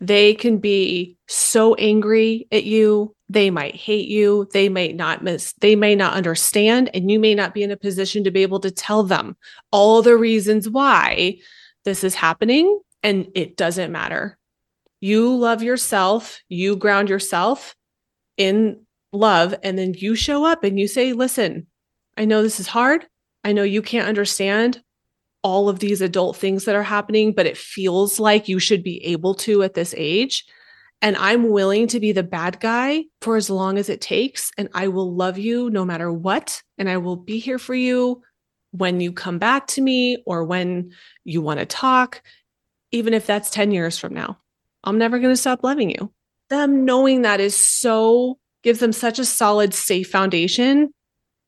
They 0.00 0.34
can 0.34 0.58
be 0.58 1.16
so 1.26 1.74
angry 1.74 2.46
at 2.52 2.64
you. 2.64 3.14
They 3.28 3.50
might 3.50 3.74
hate 3.74 4.08
you. 4.08 4.48
They 4.52 4.68
may 4.68 4.92
not 4.92 5.22
miss, 5.22 5.52
they 5.60 5.76
may 5.76 5.94
not 5.94 6.14
understand, 6.14 6.90
and 6.94 7.10
you 7.10 7.18
may 7.18 7.34
not 7.34 7.52
be 7.52 7.62
in 7.62 7.70
a 7.70 7.76
position 7.76 8.24
to 8.24 8.30
be 8.30 8.42
able 8.42 8.60
to 8.60 8.70
tell 8.70 9.02
them 9.02 9.36
all 9.70 10.00
the 10.00 10.16
reasons 10.16 10.68
why 10.68 11.38
this 11.84 12.04
is 12.04 12.14
happening. 12.14 12.80
And 13.02 13.28
it 13.34 13.56
doesn't 13.56 13.92
matter 13.92 14.37
you 15.00 15.34
love 15.34 15.62
yourself, 15.62 16.40
you 16.48 16.76
ground 16.76 17.08
yourself 17.08 17.74
in 18.36 18.84
love, 19.12 19.54
and 19.62 19.78
then 19.78 19.94
you 19.96 20.14
show 20.14 20.44
up 20.44 20.64
and 20.64 20.78
you 20.78 20.88
say, 20.88 21.12
Listen, 21.12 21.66
I 22.16 22.24
know 22.24 22.42
this 22.42 22.60
is 22.60 22.66
hard. 22.66 23.06
I 23.44 23.52
know 23.52 23.62
you 23.62 23.82
can't 23.82 24.08
understand 24.08 24.82
all 25.42 25.68
of 25.68 25.78
these 25.78 26.00
adult 26.00 26.36
things 26.36 26.64
that 26.64 26.74
are 26.74 26.82
happening, 26.82 27.32
but 27.32 27.46
it 27.46 27.56
feels 27.56 28.18
like 28.18 28.48
you 28.48 28.58
should 28.58 28.82
be 28.82 29.04
able 29.04 29.34
to 29.34 29.62
at 29.62 29.74
this 29.74 29.94
age. 29.96 30.44
And 31.00 31.16
I'm 31.16 31.50
willing 31.50 31.86
to 31.88 32.00
be 32.00 32.10
the 32.10 32.24
bad 32.24 32.58
guy 32.58 33.04
for 33.20 33.36
as 33.36 33.48
long 33.48 33.78
as 33.78 33.88
it 33.88 34.00
takes. 34.00 34.50
And 34.58 34.68
I 34.74 34.88
will 34.88 35.14
love 35.14 35.38
you 35.38 35.70
no 35.70 35.84
matter 35.84 36.12
what. 36.12 36.60
And 36.76 36.90
I 36.90 36.96
will 36.96 37.14
be 37.14 37.38
here 37.38 37.58
for 37.58 37.74
you 37.74 38.22
when 38.72 39.00
you 39.00 39.12
come 39.12 39.38
back 39.38 39.68
to 39.68 39.80
me 39.80 40.22
or 40.26 40.44
when 40.44 40.92
you 41.24 41.40
want 41.40 41.60
to 41.60 41.66
talk, 41.66 42.20
even 42.90 43.14
if 43.14 43.26
that's 43.26 43.50
10 43.50 43.70
years 43.70 43.96
from 43.96 44.12
now. 44.12 44.38
I'm 44.84 44.98
never 44.98 45.18
going 45.18 45.32
to 45.32 45.36
stop 45.36 45.62
loving 45.62 45.90
you. 45.90 46.12
Them 46.50 46.84
knowing 46.84 47.22
that 47.22 47.40
is 47.40 47.56
so, 47.56 48.38
gives 48.62 48.80
them 48.80 48.92
such 48.92 49.18
a 49.18 49.24
solid, 49.24 49.74
safe 49.74 50.10
foundation. 50.10 50.92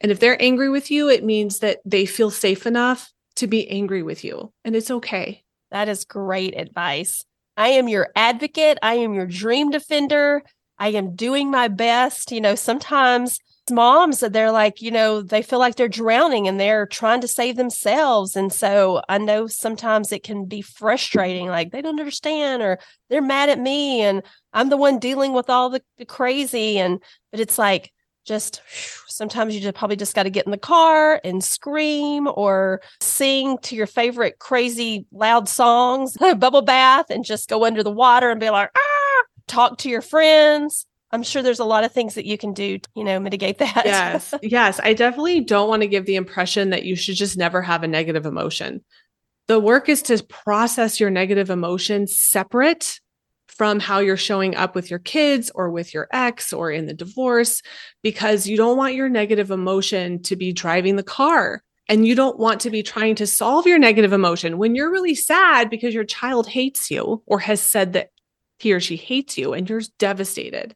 And 0.01 0.13
if 0.13 0.21
they're 0.21 0.41
angry 0.43 0.69
with 0.69 0.91
you, 0.91 1.09
it 1.09 1.25
means 1.25 1.61
that 1.61 1.81
they 1.85 2.07
feel 2.07 2.31
safe 2.31 2.67
enough 2.67 3.13
to 3.37 3.47
be 3.47 3.69
angry 3.71 4.03
with 4.03 4.25
you. 4.25 4.53
And 4.65 4.75
it's 4.77 4.91
okay. 4.91 5.45
That 5.71 5.89
is 5.89 6.05
great 6.05 6.59
advice. 6.59 7.25
I 7.57 7.69
am 7.69 7.89
your 7.89 8.09
advocate. 8.17 8.79
I 8.83 8.95
am 8.95 9.15
your 9.15 9.27
dream 9.27 9.71
defender. 9.71 10.43
I 10.79 10.89
am 10.89 11.15
doing 11.15 11.51
my 11.51 11.69
best. 11.69 12.33
You 12.33 12.41
know, 12.41 12.55
sometimes 12.55 13.39
moms 13.71 14.21
that 14.21 14.33
they're 14.33 14.51
like 14.51 14.81
you 14.83 14.91
know 14.91 15.23
they 15.23 15.43
feel 15.43 15.59
like 15.59 15.77
they're 15.77 15.89
drowning 15.89 16.49
and 16.49 16.59
they're 16.59 16.87
trying 16.87 17.21
to 17.21 17.29
save 17.29 17.57
themselves 17.57 18.37
and 18.37 18.53
so 18.53 19.03
i 19.09 19.19
know 19.19 19.47
sometimes 19.47 20.13
it 20.13 20.23
can 20.23 20.45
be 20.45 20.63
frustrating 20.63 21.47
like 21.47 21.71
they 21.71 21.83
don't 21.83 22.01
understand 22.01 22.63
or 22.63 22.79
they're 23.09 23.23
mad 23.23 23.49
at 23.49 23.59
me 23.59 24.01
and 24.01 24.23
i'm 24.53 24.69
the 24.69 24.77
one 24.77 24.99
dealing 24.99 25.33
with 25.33 25.51
all 25.51 25.71
the, 25.71 25.83
the 25.99 26.05
crazy 26.05 26.79
and 26.79 27.03
but 27.31 27.41
it's 27.41 27.59
like 27.59 27.93
just 28.27 28.63
sometimes 29.09 29.55
you 29.55 29.61
just 29.61 29.75
probably 29.75 29.97
just 29.97 30.15
got 30.15 30.25
to 30.25 30.31
get 30.31 30.47
in 30.47 30.53
the 30.53 30.59
car 30.59 31.21
and 31.25 31.43
scream 31.43 32.29
or 32.37 32.81
sing 33.01 33.59
to 33.59 33.75
your 33.75 33.87
favorite 33.87 34.39
crazy 34.39 35.07
loud 35.13 35.49
songs, 35.49 36.17
bubble 36.39 36.63
bath, 36.63 37.07
and 37.11 37.25
just 37.25 37.49
go 37.49 37.65
under 37.65 37.83
the 37.83 37.91
water 37.91 38.31
and 38.31 38.39
be 38.41 38.51
like, 38.51 38.71
ah, 38.77 39.23
talk 39.49 39.79
to 39.79 39.89
your 39.89 40.03
friends. 40.03 40.87
I'm 41.13 41.23
sure 41.23 41.43
there's 41.43 41.59
a 41.59 41.65
lot 41.65 41.85
of 41.85 41.93
things 41.93 42.15
that 42.15 42.25
you 42.25 42.39
can 42.39 42.53
do, 42.53 42.79
to, 42.79 42.89
you 42.95 43.05
know, 43.05 43.19
mitigate 43.19 43.59
that. 43.59 43.83
Yes. 43.85 44.35
Yes. 44.43 44.81
I 44.83 44.95
definitely 44.95 45.41
don't 45.41 45.69
want 45.69 45.83
to 45.83 45.89
give 45.89 46.07
the 46.07 46.17
impression 46.17 46.71
that 46.71 46.85
you 46.85 46.97
should 46.97 47.17
just 47.17 47.37
never 47.37 47.63
have 47.63 47.83
a 47.83 47.89
negative 47.89 48.27
emotion. 48.27 48.85
The 49.49 49.59
work 49.59 49.89
is 49.89 50.03
to 50.03 50.23
process 50.23 51.01
your 51.01 51.11
negative 51.11 51.51
emotion 51.51 52.07
separate 52.07 53.01
from 53.49 53.81
how 53.81 53.99
you're 53.99 54.17
showing 54.17 54.55
up 54.55 54.75
with 54.75 54.91
your 54.91 55.01
kids 55.01 55.51
or 55.55 55.71
with 55.71 55.93
your 55.93 56.09
ex 56.13 56.53
or 56.53 56.71
in 56.71 56.87
the 56.87 56.95
divorce 56.95 57.63
because 58.03 58.47
you 58.47 58.57
don't 58.57 58.77
want 58.77 58.95
your 58.95 59.09
negative 59.09 59.51
emotion 59.51 60.23
to 60.23 60.37
be 60.37 60.53
driving 60.53 60.97
the 60.97 61.03
car 61.03 61.63
and 61.89 62.07
you 62.07 62.15
don't 62.15 62.39
want 62.39 62.61
to 62.61 62.71
be 62.71 62.83
trying 62.83 63.17
to 63.17 63.27
solve 63.27 63.67
your 63.67 63.79
negative 63.79 64.13
emotion 64.13 64.57
when 64.57 64.75
you're 64.77 64.91
really 64.91 65.15
sad 65.15 65.69
because 65.69 65.93
your 65.93 66.05
child 66.05 66.47
hates 66.47 66.91
you 66.91 67.23
or 67.27 67.41
has 67.41 67.61
said 67.61 67.93
that 67.95 68.11
he 68.59 68.73
or 68.73 68.81
she 68.81 68.97
hates 68.97 69.37
you 69.37 69.53
and 69.53 69.69
you're 69.69 69.83
devastated 69.99 70.75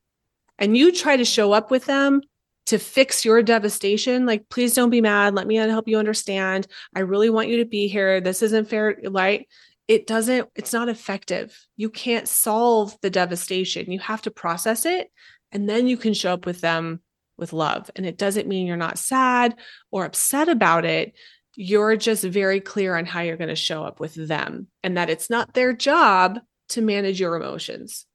and 0.58 0.76
you 0.76 0.92
try 0.92 1.16
to 1.16 1.24
show 1.24 1.52
up 1.52 1.70
with 1.70 1.84
them 1.86 2.22
to 2.66 2.78
fix 2.78 3.24
your 3.24 3.42
devastation 3.42 4.24
like 4.26 4.48
please 4.48 4.74
don't 4.74 4.90
be 4.90 5.00
mad. 5.00 5.34
Let 5.34 5.46
me 5.46 5.56
help 5.56 5.88
you 5.88 5.98
understand. 5.98 6.66
I 6.94 7.00
really 7.00 7.30
want 7.30 7.48
you 7.48 7.58
to 7.58 7.66
be 7.66 7.88
here. 7.88 8.20
This 8.20 8.42
isn't 8.42 8.68
fair 8.68 8.96
right? 9.10 9.46
It 9.86 10.06
doesn't 10.06 10.48
it's 10.54 10.72
not 10.72 10.88
effective. 10.88 11.58
You 11.76 11.90
can't 11.90 12.28
solve 12.28 12.96
the 13.02 13.10
devastation. 13.10 13.92
You 13.92 13.98
have 14.00 14.22
to 14.22 14.30
process 14.30 14.86
it 14.86 15.10
and 15.52 15.68
then 15.68 15.86
you 15.86 15.96
can 15.96 16.14
show 16.14 16.32
up 16.32 16.46
with 16.46 16.60
them 16.60 17.00
with 17.36 17.52
love. 17.52 17.90
And 17.96 18.06
it 18.06 18.16
doesn't 18.16 18.48
mean 18.48 18.66
you're 18.66 18.76
not 18.76 18.98
sad 18.98 19.56
or 19.90 20.04
upset 20.04 20.48
about 20.48 20.84
it. 20.84 21.14
You're 21.56 21.96
just 21.96 22.24
very 22.24 22.60
clear 22.60 22.96
on 22.96 23.06
how 23.06 23.20
you're 23.20 23.36
going 23.36 23.48
to 23.48 23.56
show 23.56 23.84
up 23.84 24.00
with 24.00 24.14
them 24.14 24.68
and 24.82 24.96
that 24.96 25.10
it's 25.10 25.30
not 25.30 25.54
their 25.54 25.72
job 25.72 26.40
to 26.70 26.80
manage 26.80 27.20
your 27.20 27.36
emotions 27.36 28.06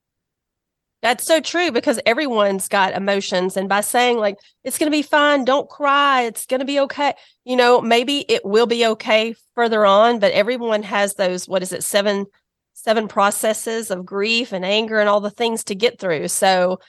that's 1.01 1.23
so 1.23 1.39
true 1.39 1.71
because 1.71 1.99
everyone's 2.05 2.67
got 2.67 2.93
emotions. 2.93 3.55
And 3.55 3.69
by 3.69 3.81
saying, 3.81 4.17
like, 4.17 4.37
it's 4.63 4.77
going 4.77 4.91
to 4.91 4.97
be 4.97 5.01
fine, 5.01 5.45
don't 5.45 5.69
cry, 5.69 6.23
it's 6.23 6.45
going 6.45 6.59
to 6.59 6.65
be 6.65 6.79
okay, 6.81 7.13
you 7.45 7.55
know, 7.55 7.79
maybe 7.81 8.25
it 8.27 8.43
will 8.43 8.65
be 8.65 8.85
okay 8.85 9.35
further 9.55 9.85
on, 9.85 10.19
but 10.19 10.33
everyone 10.33 10.83
has 10.83 11.13
those, 11.13 11.47
what 11.47 11.63
is 11.63 11.71
it, 11.71 11.83
seven, 11.83 12.25
seven 12.73 13.07
processes 13.07 13.91
of 13.91 14.05
grief 14.05 14.51
and 14.51 14.65
anger 14.65 14.99
and 14.99 15.07
all 15.07 15.21
the 15.21 15.29
things 15.29 15.63
to 15.65 15.75
get 15.75 15.99
through. 15.99 16.27
So 16.27 16.79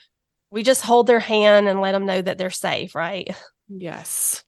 we 0.50 0.62
just 0.62 0.82
hold 0.82 1.06
their 1.06 1.20
hand 1.20 1.68
and 1.68 1.80
let 1.80 1.92
them 1.92 2.06
know 2.06 2.20
that 2.20 2.38
they're 2.38 2.50
safe, 2.50 2.94
right? 2.94 3.34
Yes. 3.68 4.42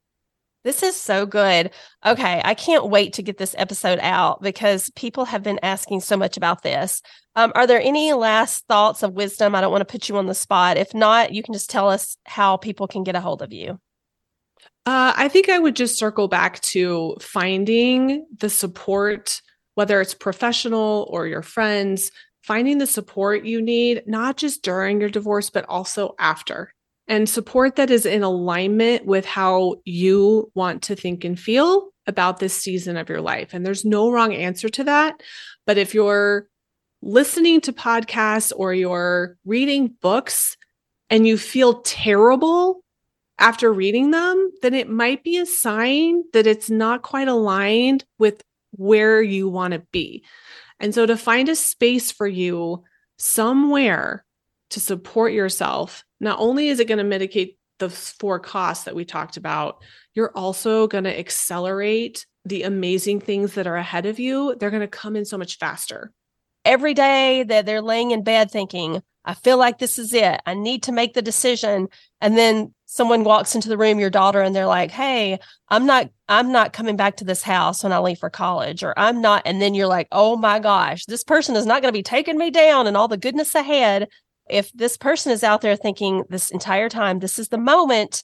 This 0.64 0.82
is 0.82 0.96
so 0.96 1.26
good. 1.26 1.70
Okay, 2.06 2.40
I 2.44 2.54
can't 2.54 2.88
wait 2.88 3.14
to 3.14 3.22
get 3.22 3.36
this 3.36 3.54
episode 3.58 3.98
out 4.00 4.42
because 4.42 4.90
people 4.90 5.24
have 5.24 5.42
been 5.42 5.58
asking 5.62 6.00
so 6.00 6.16
much 6.16 6.36
about 6.36 6.62
this. 6.62 7.02
Um, 7.34 7.52
are 7.54 7.66
there 7.66 7.80
any 7.80 8.12
last 8.12 8.66
thoughts 8.66 9.02
of 9.02 9.14
wisdom? 9.14 9.54
I 9.54 9.60
don't 9.60 9.72
want 9.72 9.80
to 9.80 9.90
put 9.90 10.08
you 10.08 10.16
on 10.16 10.26
the 10.26 10.34
spot. 10.34 10.76
If 10.76 10.94
not, 10.94 11.32
you 11.32 11.42
can 11.42 11.54
just 11.54 11.70
tell 11.70 11.88
us 11.88 12.16
how 12.24 12.56
people 12.56 12.86
can 12.86 13.04
get 13.04 13.16
a 13.16 13.20
hold 13.20 13.42
of 13.42 13.52
you. 13.52 13.78
Uh, 14.84 15.12
I 15.16 15.28
think 15.28 15.48
I 15.48 15.58
would 15.58 15.76
just 15.76 15.98
circle 15.98 16.28
back 16.28 16.60
to 16.60 17.16
finding 17.20 18.26
the 18.38 18.50
support, 18.50 19.40
whether 19.74 20.00
it's 20.00 20.14
professional 20.14 21.08
or 21.10 21.26
your 21.26 21.42
friends, 21.42 22.10
finding 22.42 22.78
the 22.78 22.86
support 22.86 23.44
you 23.44 23.62
need, 23.62 24.02
not 24.06 24.36
just 24.36 24.62
during 24.62 25.00
your 25.00 25.10
divorce, 25.10 25.50
but 25.50 25.64
also 25.68 26.14
after 26.18 26.72
and 27.08 27.28
support 27.28 27.76
that 27.76 27.90
is 27.90 28.06
in 28.06 28.22
alignment 28.22 29.04
with 29.04 29.26
how 29.26 29.76
you 29.84 30.50
want 30.54 30.82
to 30.82 30.96
think 30.96 31.24
and 31.24 31.38
feel 31.38 31.90
about 32.06 32.38
this 32.38 32.54
season 32.54 32.96
of 32.96 33.08
your 33.08 33.20
life. 33.20 33.52
And 33.52 33.64
there's 33.64 33.84
no 33.84 34.10
wrong 34.10 34.34
answer 34.34 34.68
to 34.70 34.84
that. 34.84 35.22
But 35.66 35.78
if 35.78 35.94
you're 35.94 36.46
listening 37.02 37.60
to 37.62 37.72
podcasts 37.72 38.52
or 38.54 38.72
you're 38.72 39.36
reading 39.44 39.94
books 40.00 40.56
and 41.10 41.26
you 41.26 41.36
feel 41.36 41.82
terrible 41.82 42.82
after 43.38 43.72
reading 43.72 44.12
them, 44.12 44.52
then 44.62 44.72
it 44.72 44.88
might 44.88 45.24
be 45.24 45.38
a 45.38 45.46
sign 45.46 46.22
that 46.32 46.46
it's 46.46 46.70
not 46.70 47.02
quite 47.02 47.28
aligned 47.28 48.04
with 48.18 48.42
where 48.70 49.20
you 49.20 49.48
want 49.48 49.74
to 49.74 49.80
be. 49.90 50.24
And 50.78 50.94
so 50.94 51.04
to 51.04 51.16
find 51.16 51.48
a 51.48 51.56
space 51.56 52.12
for 52.12 52.26
you 52.26 52.84
somewhere 53.18 54.24
to 54.70 54.80
support 54.80 55.32
yourself 55.32 56.04
not 56.20 56.38
only 56.38 56.68
is 56.68 56.80
it 56.80 56.88
going 56.88 56.98
to 56.98 57.04
mitigate 57.04 57.58
the 57.78 57.90
four 57.90 58.38
costs 58.38 58.84
that 58.84 58.94
we 58.94 59.04
talked 59.04 59.36
about, 59.36 59.82
you're 60.14 60.30
also 60.36 60.86
going 60.86 61.04
to 61.04 61.18
accelerate 61.18 62.26
the 62.44 62.62
amazing 62.62 63.20
things 63.20 63.54
that 63.54 63.66
are 63.66 63.76
ahead 63.76 64.06
of 64.06 64.20
you. 64.20 64.54
They're 64.58 64.70
going 64.70 64.80
to 64.82 64.88
come 64.88 65.16
in 65.16 65.24
so 65.24 65.36
much 65.36 65.58
faster. 65.58 66.12
Every 66.64 66.94
day 66.94 67.42
that 67.44 67.66
they're 67.66 67.82
laying 67.82 68.12
in 68.12 68.22
bed 68.22 68.50
thinking, 68.50 69.02
I 69.24 69.34
feel 69.34 69.56
like 69.56 69.78
this 69.78 69.98
is 69.98 70.12
it. 70.12 70.40
I 70.46 70.54
need 70.54 70.82
to 70.84 70.92
make 70.92 71.14
the 71.14 71.22
decision. 71.22 71.88
And 72.20 72.36
then 72.36 72.74
someone 72.86 73.24
walks 73.24 73.54
into 73.54 73.68
the 73.68 73.78
room, 73.78 73.98
your 73.98 74.10
daughter, 74.10 74.40
and 74.40 74.54
they're 74.54 74.66
like, 74.66 74.90
Hey, 74.90 75.38
I'm 75.68 75.86
not, 75.86 76.10
I'm 76.28 76.52
not 76.52 76.72
coming 76.72 76.96
back 76.96 77.16
to 77.16 77.24
this 77.24 77.42
house 77.42 77.82
when 77.82 77.92
I 77.92 77.98
leave 77.98 78.18
for 78.18 78.30
college, 78.30 78.82
or 78.82 78.94
I'm 78.96 79.20
not. 79.20 79.42
And 79.44 79.62
then 79.62 79.74
you're 79.74 79.86
like, 79.86 80.08
Oh 80.12 80.36
my 80.36 80.58
gosh, 80.58 81.04
this 81.06 81.24
person 81.24 81.56
is 81.56 81.66
not 81.66 81.82
going 81.82 81.92
to 81.92 81.98
be 81.98 82.02
taking 82.02 82.38
me 82.38 82.50
down 82.50 82.86
and 82.86 82.96
all 82.96 83.08
the 83.08 83.16
goodness 83.16 83.54
ahead 83.54 84.08
if 84.48 84.72
this 84.72 84.96
person 84.96 85.32
is 85.32 85.42
out 85.42 85.60
there 85.60 85.76
thinking 85.76 86.24
this 86.28 86.50
entire 86.50 86.88
time, 86.88 87.18
this 87.18 87.38
is 87.38 87.48
the 87.48 87.58
moment, 87.58 88.22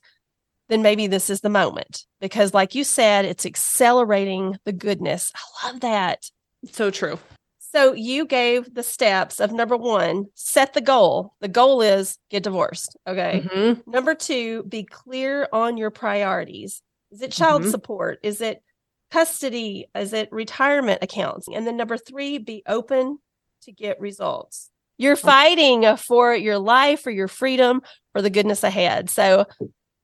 then 0.69 0.83
maybe 0.83 1.07
this 1.07 1.31
is 1.31 1.41
the 1.41 1.49
moment. 1.49 2.05
Because, 2.21 2.53
like 2.53 2.75
you 2.75 2.85
said, 2.85 3.25
it's 3.25 3.47
accelerating 3.47 4.59
the 4.65 4.73
goodness. 4.73 5.33
I 5.35 5.67
love 5.67 5.81
that. 5.81 6.31
So 6.71 6.91
true. 6.91 7.19
So, 7.73 7.93
you 7.93 8.25
gave 8.25 8.73
the 8.73 8.83
steps 8.83 9.41
of 9.41 9.53
number 9.53 9.77
one, 9.77 10.27
set 10.35 10.73
the 10.73 10.81
goal. 10.81 11.35
The 11.41 11.49
goal 11.49 11.83
is 11.83 12.19
get 12.31 12.43
divorced. 12.43 12.97
Okay. 13.07 13.43
Mm-hmm. 13.45 13.91
Number 13.91 14.15
two, 14.15 14.63
be 14.65 14.85
clear 14.85 15.49
on 15.53 15.77
your 15.77 15.91
priorities. 15.91 16.83
Is 17.11 17.23
it 17.23 17.33
child 17.33 17.63
mm-hmm. 17.63 17.71
support? 17.71 18.21
Is 18.23 18.41
it 18.41 18.63
custody? 19.11 19.87
Is 19.95 20.13
it 20.13 20.29
retirement 20.33 21.03
accounts? 21.03 21.49
And 21.53 21.67
then 21.67 21.77
number 21.77 21.97
three, 21.97 22.39
be 22.39 22.63
open 22.67 23.19
to 23.63 23.73
get 23.73 24.01
results. 24.01 24.71
You're 24.99 25.17
fighting 25.17 25.97
for 25.97 26.35
your 26.35 26.59
life, 26.59 27.01
for 27.01 27.11
your 27.11 27.29
freedom, 27.29 27.83
for 28.13 28.21
the 28.21 28.31
goodness 28.31 28.65
ahead. 28.65 29.09
So, 29.09 29.47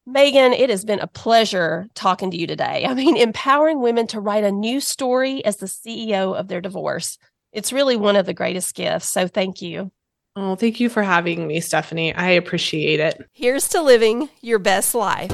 Megan, 0.06 0.52
it 0.52 0.70
has 0.70 0.84
been 0.84 1.00
a 1.00 1.08
pleasure 1.08 1.86
talking 1.94 2.30
to 2.30 2.36
you 2.36 2.46
today. 2.46 2.84
I 2.88 2.94
mean, 2.94 3.16
empowering 3.16 3.80
women 3.80 4.06
to 4.08 4.20
write 4.20 4.44
a 4.44 4.52
new 4.52 4.80
story 4.80 5.44
as 5.44 5.56
the 5.56 5.66
CEO 5.66 6.38
of 6.38 6.48
their 6.48 6.60
divorce. 6.60 7.18
It's 7.54 7.72
really 7.72 7.96
one 7.96 8.16
of 8.16 8.26
the 8.26 8.34
greatest 8.34 8.74
gifts. 8.74 9.06
So, 9.06 9.28
thank 9.28 9.62
you. 9.62 9.90
Oh, 10.36 10.56
thank 10.56 10.80
you 10.80 10.88
for 10.88 11.04
having 11.04 11.46
me, 11.46 11.60
Stephanie. 11.60 12.12
I 12.12 12.30
appreciate 12.30 12.98
it. 12.98 13.22
Here's 13.32 13.68
to 13.68 13.80
living 13.80 14.28
your 14.42 14.58
best 14.58 14.94
life. 14.94 15.30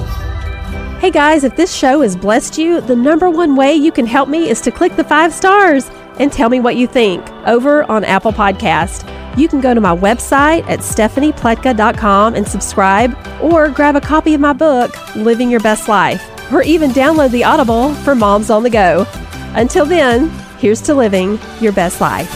Hey 0.99 1.09
guys, 1.09 1.43
if 1.43 1.55
this 1.55 1.73
show 1.73 2.01
has 2.01 2.15
blessed 2.15 2.59
you, 2.59 2.79
the 2.79 2.95
number 2.95 3.27
one 3.27 3.55
way 3.55 3.73
you 3.73 3.91
can 3.91 4.05
help 4.05 4.29
me 4.29 4.47
is 4.47 4.61
to 4.61 4.69
click 4.69 4.95
the 4.95 5.03
five 5.03 5.33
stars 5.33 5.89
and 6.19 6.31
tell 6.31 6.47
me 6.47 6.59
what 6.59 6.75
you 6.75 6.85
think 6.85 7.27
over 7.47 7.83
on 7.89 8.03
Apple 8.03 8.31
Podcast. 8.31 9.07
You 9.35 9.47
can 9.47 9.61
go 9.61 9.73
to 9.73 9.81
my 9.81 9.95
website 9.95 10.63
at 10.69 10.81
stephaniepletka.com 10.81 12.35
and 12.35 12.47
subscribe, 12.47 13.17
or 13.41 13.69
grab 13.69 13.95
a 13.95 14.01
copy 14.01 14.35
of 14.35 14.41
my 14.41 14.53
book, 14.53 14.93
Living 15.15 15.49
Your 15.49 15.61
Best 15.61 15.87
Life, 15.87 16.23
or 16.53 16.61
even 16.61 16.91
download 16.91 17.31
the 17.31 17.43
Audible 17.43 17.95
for 17.95 18.13
moms 18.13 18.51
on 18.51 18.61
the 18.61 18.69
go. 18.69 19.07
Until 19.55 19.87
then, 19.87 20.29
Here's 20.61 20.81
to 20.81 20.93
living 20.93 21.39
your 21.59 21.71
best 21.71 21.99
life. 22.01 22.29